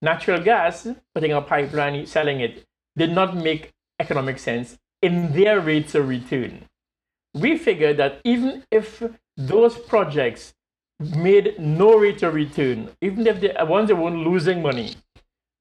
Natural 0.02 0.39
gas, 0.39 0.88
putting 1.15 1.34
a 1.34 1.41
pipeline, 1.41 2.06
selling 2.06 2.39
it, 2.39 2.63
did 2.95 3.12
not 3.12 3.36
make 3.36 3.73
economic 4.00 4.40
sense 4.40 4.78
in 5.02 5.34
their 5.34 5.60
rates 5.60 5.96
of 5.96 6.08
return. 6.08 6.66
We 7.34 7.58
figured 7.58 7.98
that 7.98 8.22
even 8.24 8.64
if 8.72 9.04
those 9.36 9.78
projects 9.78 10.54
made 11.00 11.60
no 11.60 11.98
rate 11.98 12.24
of 12.24 12.34
return, 12.34 12.90
even 13.02 13.28
if 13.28 13.40
the 13.40 13.60
uh, 13.62 13.66
ones 13.66 13.90
that 13.90 13.96
weren't 13.96 14.26
losing 14.28 14.62
money, 14.62 14.96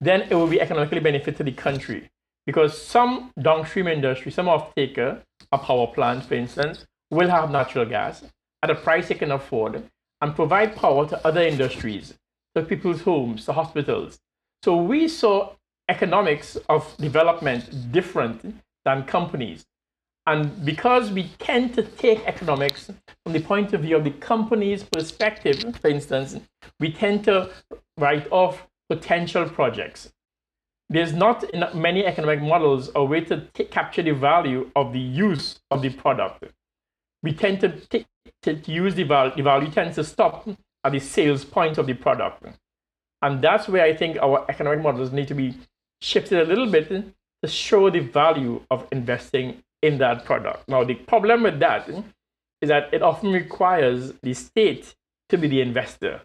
then 0.01 0.23
it 0.31 0.35
will 0.35 0.47
be 0.47 0.61
economically 0.61 1.01
benefit 1.01 1.37
to 1.37 1.45
the 1.45 1.53
country. 1.53 2.11
Because 2.47 2.81
some 2.81 3.33
downstream 3.41 3.89
industry, 3.89 4.31
some 4.31 4.49
off-taker, 4.49 5.23
a 5.53 5.59
power 5.59 5.89
plant, 5.89 6.25
for 6.25 6.35
instance, 6.35 6.87
will 7.11 7.29
have 7.29 7.51
natural 7.51 7.85
gas 7.85 8.25
at 8.63 8.71
a 8.71 8.75
price 8.75 9.09
they 9.09 9.15
can 9.15 9.33
afford 9.33 9.83
and 10.21 10.35
provide 10.35 10.77
power 10.77 11.07
to 11.09 11.27
other 11.27 11.43
industries, 11.43 12.15
to 12.55 12.63
people's 12.63 13.03
homes, 13.03 13.45
to 13.45 13.53
hospitals. 13.53 14.19
So 14.63 14.77
we 14.77 15.09
saw 15.09 15.56
economics 15.89 16.57
of 16.69 16.97
development 16.99 17.93
different 17.93 18.63
than 18.85 19.05
companies. 19.05 19.67
And 20.27 20.65
because 20.65 21.13
we 21.13 21.31
tend 21.39 21.75
to 21.75 21.83
take 21.83 22.27
economics 22.27 22.91
from 23.23 23.33
the 23.33 23.41
point 23.41 23.73
of 23.73 23.83
view 23.83 23.97
of 23.97 24.05
the 24.05 24.11
company's 24.11 24.83
perspective, 24.83 25.77
for 25.81 25.89
instance, 25.89 26.37
we 26.81 26.93
tend 26.93 27.25
to 27.25 27.51
write 27.97 28.27
off 28.33 28.67
potential 28.89 29.49
projects. 29.49 30.13
There's 30.89 31.13
not 31.13 31.45
many 31.75 32.05
economic 32.05 32.43
models 32.43 32.91
a 32.95 33.05
way 33.05 33.21
to 33.23 33.47
capture 33.71 34.03
the 34.03 34.15
value 34.15 34.71
of 34.75 34.93
the 34.93 35.01
use 35.01 35.61
of 35.71 35.83
the 35.83 35.91
product. 35.91 36.45
We 37.23 37.33
tend 37.33 37.61
to, 37.61 37.69
t- 37.71 38.07
to 38.43 38.73
use 38.73 38.95
the 38.95 39.03
value, 39.05 39.35
the 39.37 39.43
value 39.43 39.71
tends 39.71 39.97
to 39.97 40.05
stop 40.05 40.49
at 40.85 40.93
the 40.93 41.01
sales 41.01 41.45
point 41.45 41.79
of 41.79 41.87
the 41.87 41.95
product. 41.95 42.45
And 43.23 43.43
that's 43.43 43.69
where 43.69 43.85
I 43.85 43.95
think 43.97 44.19
our 44.19 44.45
economic 44.49 44.83
models 44.83 45.11
need 45.11 45.29
to 45.29 45.35
be 45.35 45.55
shifted 46.01 46.41
a 46.41 46.45
little 46.45 46.71
bit 46.71 46.89
to 46.89 47.49
show 47.49 47.91
the 47.91 48.01
value 48.01 48.61
of 48.71 48.87
investing 48.93 49.63
in 49.83 49.99
that 49.99 50.25
product. 50.25 50.69
Now, 50.69 50.85
the 50.85 50.95
problem 50.95 51.43
with 51.43 51.59
that 51.61 51.89
is 52.61 52.69
that 52.69 52.93
it 52.93 53.03
often 53.03 53.33
requires 53.33 54.13
the 54.23 54.35
state 54.35 54.95
to 55.29 55.37
be 55.37 55.49
the 55.49 55.61
investor. 55.61 56.23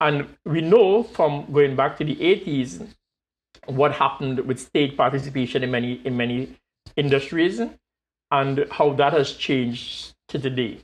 And 0.00 0.26
we 0.44 0.60
know 0.60 1.04
from 1.04 1.52
going 1.52 1.76
back 1.76 1.96
to 1.98 2.04
the 2.04 2.16
80s 2.16 2.86
what 3.66 3.92
happened 3.92 4.40
with 4.40 4.58
state 4.58 4.96
participation 4.96 5.62
in 5.62 5.70
many 5.70 6.00
in 6.04 6.16
many 6.16 6.56
industries 6.96 7.60
and 8.32 8.66
how 8.72 8.92
that 8.94 9.12
has 9.12 9.32
changed 9.32 10.14
to 10.28 10.38
today. 10.38 10.80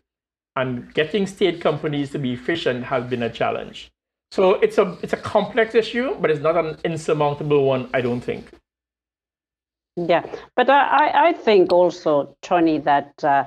And 0.54 0.92
getting 0.94 1.26
state 1.26 1.60
companies 1.60 2.10
to 2.10 2.18
be 2.18 2.32
efficient 2.32 2.84
has 2.84 3.04
been 3.04 3.22
a 3.22 3.30
challenge. 3.30 3.90
So 4.30 4.54
it's 4.54 4.78
a 4.78 4.96
it's 5.02 5.12
a 5.12 5.16
complex 5.16 5.74
issue, 5.74 6.16
but 6.20 6.30
it's 6.30 6.40
not 6.40 6.56
an 6.56 6.76
insurmountable 6.84 7.64
one, 7.64 7.88
I 7.94 8.00
don't 8.00 8.20
think. 8.20 8.50
Yeah, 9.96 10.24
but 10.54 10.70
I, 10.70 11.28
I 11.28 11.32
think 11.32 11.72
also, 11.72 12.36
Tony, 12.42 12.78
that 12.78 13.12
uh, 13.24 13.44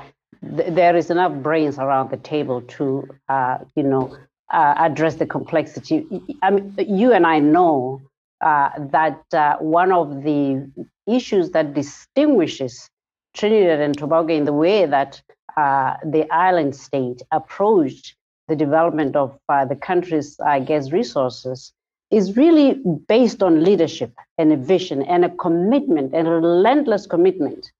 th- 0.58 0.74
there 0.74 0.98
is 0.98 1.10
enough 1.10 1.34
brains 1.42 1.80
around 1.80 2.12
the 2.12 2.18
table 2.18 2.62
to, 2.62 3.08
uh, 3.30 3.60
you 3.76 3.84
know, 3.84 4.18
uh, 4.52 4.74
address 4.78 5.16
the 5.16 5.26
complexity. 5.26 6.06
I 6.42 6.50
mean, 6.50 6.76
you 6.78 7.14
and 7.14 7.26
I 7.26 7.40
know 7.40 8.02
uh, 8.42 8.72
that 8.92 9.24
uh, 9.34 9.58
one 9.60 9.94
of 9.94 10.24
the 10.24 10.70
issues 11.08 11.52
that 11.52 11.74
distinguishes 11.74 12.90
Trinidad 13.34 13.80
and 13.80 13.98
Tobago 13.98 14.34
in 14.34 14.44
the 14.44 14.54
way 14.54 14.86
that 14.86 15.22
uh, 15.56 15.96
the 16.04 16.30
island 16.32 16.76
state 16.76 17.22
approached 17.32 18.16
the 18.52 18.56
development 18.58 19.16
of 19.16 19.40
uh, 19.48 19.64
the 19.64 19.78
country's, 19.78 20.38
I 20.42 20.60
guess, 20.60 20.92
resources 20.92 21.72
is 22.12 22.36
really 22.36 22.82
based 23.08 23.42
on 23.42 23.64
leadership 23.64 24.12
and 24.38 24.52
a 24.52 24.58
vision 24.58 25.04
and 25.04 25.24
a 25.24 25.30
commitment 25.30 26.14
and 26.14 26.28
a 26.28 26.32
relentless 26.32 27.08
commitment 27.08 27.72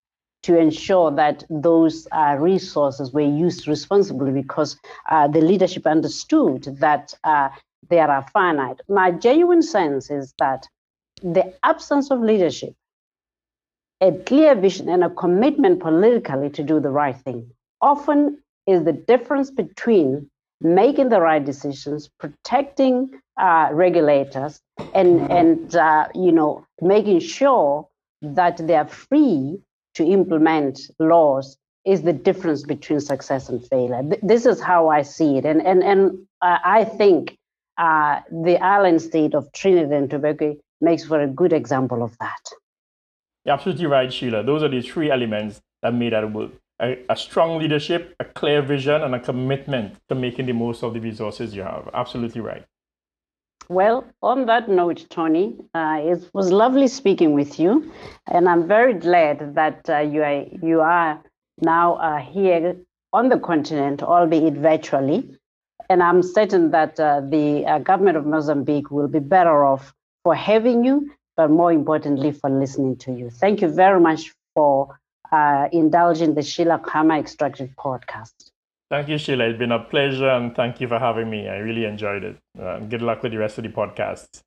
to 0.44 0.58
ensure 0.58 1.12
that 1.12 1.44
those 1.50 2.08
uh, 2.14 2.38
resources 2.40 3.12
were 3.12 3.20
used 3.46 3.68
responsibly 3.68 4.32
because 4.32 4.78
uh, 5.10 5.28
the 5.28 5.42
leadership 5.42 5.86
understood 5.86 6.64
that 6.80 7.14
uh, 7.26 7.50
they 7.90 8.00
are 8.00 8.26
finite. 8.32 8.80
My 8.88 9.12
genuine 9.12 9.62
sense 9.62 10.10
is 10.10 10.34
that 10.40 10.66
the 11.22 11.54
absence 11.64 12.12
of 12.12 12.22
leadership, 12.22 12.74
a 14.00 14.14
clear 14.26 14.56
vision, 14.56 14.88
and 14.88 15.04
a 15.04 15.10
commitment 15.10 15.82
politically 15.82 16.50
to 16.52 16.64
do 16.64 16.80
the 16.80 16.90
right 16.90 17.18
thing 17.18 17.52
often 17.82 18.42
is 18.66 18.86
the 18.86 18.94
difference 18.94 19.52
between 19.52 20.32
making 20.62 21.10
the 21.10 21.20
right 21.20 21.44
decisions, 21.44 22.10
protecting 22.20 23.12
uh, 23.38 23.70
regulators, 23.72 24.62
and 24.94 25.32
and 25.32 25.76
uh, 25.76 26.08
you 26.14 26.32
know 26.32 26.66
making 26.82 27.20
sure 27.20 27.88
that 28.22 28.58
they 28.68 28.76
are 28.76 28.88
free 28.88 29.60
to 29.96 30.06
implement 30.06 30.80
laws 31.00 31.58
is 31.84 32.04
the 32.04 32.14
difference 32.14 32.64
between 32.64 33.00
success 33.00 33.50
and 33.50 33.66
failure. 33.68 34.04
This 34.22 34.46
is 34.46 34.62
how 34.62 34.90
I 34.90 35.02
see 35.02 35.38
it, 35.38 35.46
and 35.46 35.62
and 35.62 35.84
and 35.84 36.28
uh, 36.42 36.60
I 36.64 36.84
think 36.86 37.38
uh, 37.78 38.22
the 38.32 38.58
island 38.62 39.02
state 39.02 39.34
of 39.34 39.52
Trinidad 39.54 39.92
and 39.92 40.10
Tobago 40.10 40.56
makes 40.80 41.06
for 41.06 41.22
a 41.22 41.28
good 41.28 41.54
example 41.54 42.04
of 42.04 42.18
that. 42.20 42.42
You're 43.46 43.56
absolutely 43.56 43.88
right, 43.88 44.14
Sheila. 44.14 44.44
Those 44.44 44.62
are 44.62 44.70
the 44.70 44.82
three 44.82 45.10
elements 45.10 45.62
that 45.82 45.94
made 45.94 46.14
that 46.14 46.32
work 46.32 46.52
a, 46.82 46.98
a, 47.10 47.16
strong 47.16 47.60
leadership, 47.60 48.16
a 48.20 48.26
clear 48.26 48.62
vision, 48.62 49.02
and 49.04 49.16
a 49.16 49.20
commitment 49.20 49.96
to 50.10 50.16
making 50.16 50.48
the 50.48 50.54
most 50.54 50.84
of 50.84 50.94
the 50.94 51.00
resources 51.00 51.56
you 51.56 51.62
have. 51.62 51.90
Absolutely 51.94 52.42
right. 52.42 52.66
Well, 53.70 54.06
on 54.22 54.48
that 54.48 54.68
note, 54.68 55.06
Tony, 55.10 55.56
uh, 55.74 56.00
it 56.02 56.30
was 56.34 56.52
lovely 56.52 56.88
speaking 56.88 57.34
with 57.34 57.60
you, 57.60 57.92
and 58.28 58.50
I'm 58.50 58.68
very 58.68 58.94
glad 58.94 59.56
that 59.56 59.90
uh, 59.90 60.00
you 60.00 60.24
are 60.24 60.46
you 60.62 60.82
are 60.82 61.24
now 61.62 61.94
uh, 61.96 62.18
here 62.18 62.76
on 63.14 63.30
the 63.30 63.40
continent, 63.40 64.04
albeit 64.04 64.56
virtually. 64.56 65.38
And 65.90 66.02
I'm 66.02 66.24
certain 66.24 66.72
that 66.72 67.00
uh, 67.00 67.22
the 67.22 67.66
uh, 67.66 67.80
government 67.80 68.18
of 68.18 68.26
Mozambique 68.26 68.92
will 68.92 69.08
be 69.08 69.20
better 69.20 69.66
off 69.66 69.94
for 70.24 70.34
having 70.34 70.84
you, 70.84 71.12
but 71.36 71.50
more 71.50 71.72
importantly, 71.72 72.32
for 72.32 72.50
listening 72.50 72.96
to 72.98 73.12
you. 73.12 73.30
Thank 73.30 73.62
you 73.62 73.68
very 73.68 74.00
much 74.00 74.34
for 74.56 75.00
uh, 75.32 75.68
indulging 75.72 76.36
the 76.36 76.42
Sheila 76.42 76.80
Khama 76.80 77.20
Extractive 77.20 77.70
podcast. 77.78 78.52
Thank 78.90 79.08
you, 79.08 79.18
Sheila. 79.18 79.46
It's 79.46 79.58
been 79.58 79.72
a 79.72 79.80
pleasure, 79.80 80.30
and 80.30 80.54
thank 80.54 80.82
you 80.82 80.88
for 80.88 81.00
having 81.00 81.30
me. 81.30 81.48
I 81.48 81.58
really 81.58 81.86
enjoyed 81.86 82.24
it. 82.24 82.38
Uh, 82.62 82.80
good 82.80 83.02
luck 83.02 83.24
with 83.24 83.32
the 83.32 83.38
rest 83.38 83.58
of 83.58 83.64
the 83.64 83.70
podcasts. 83.70 84.42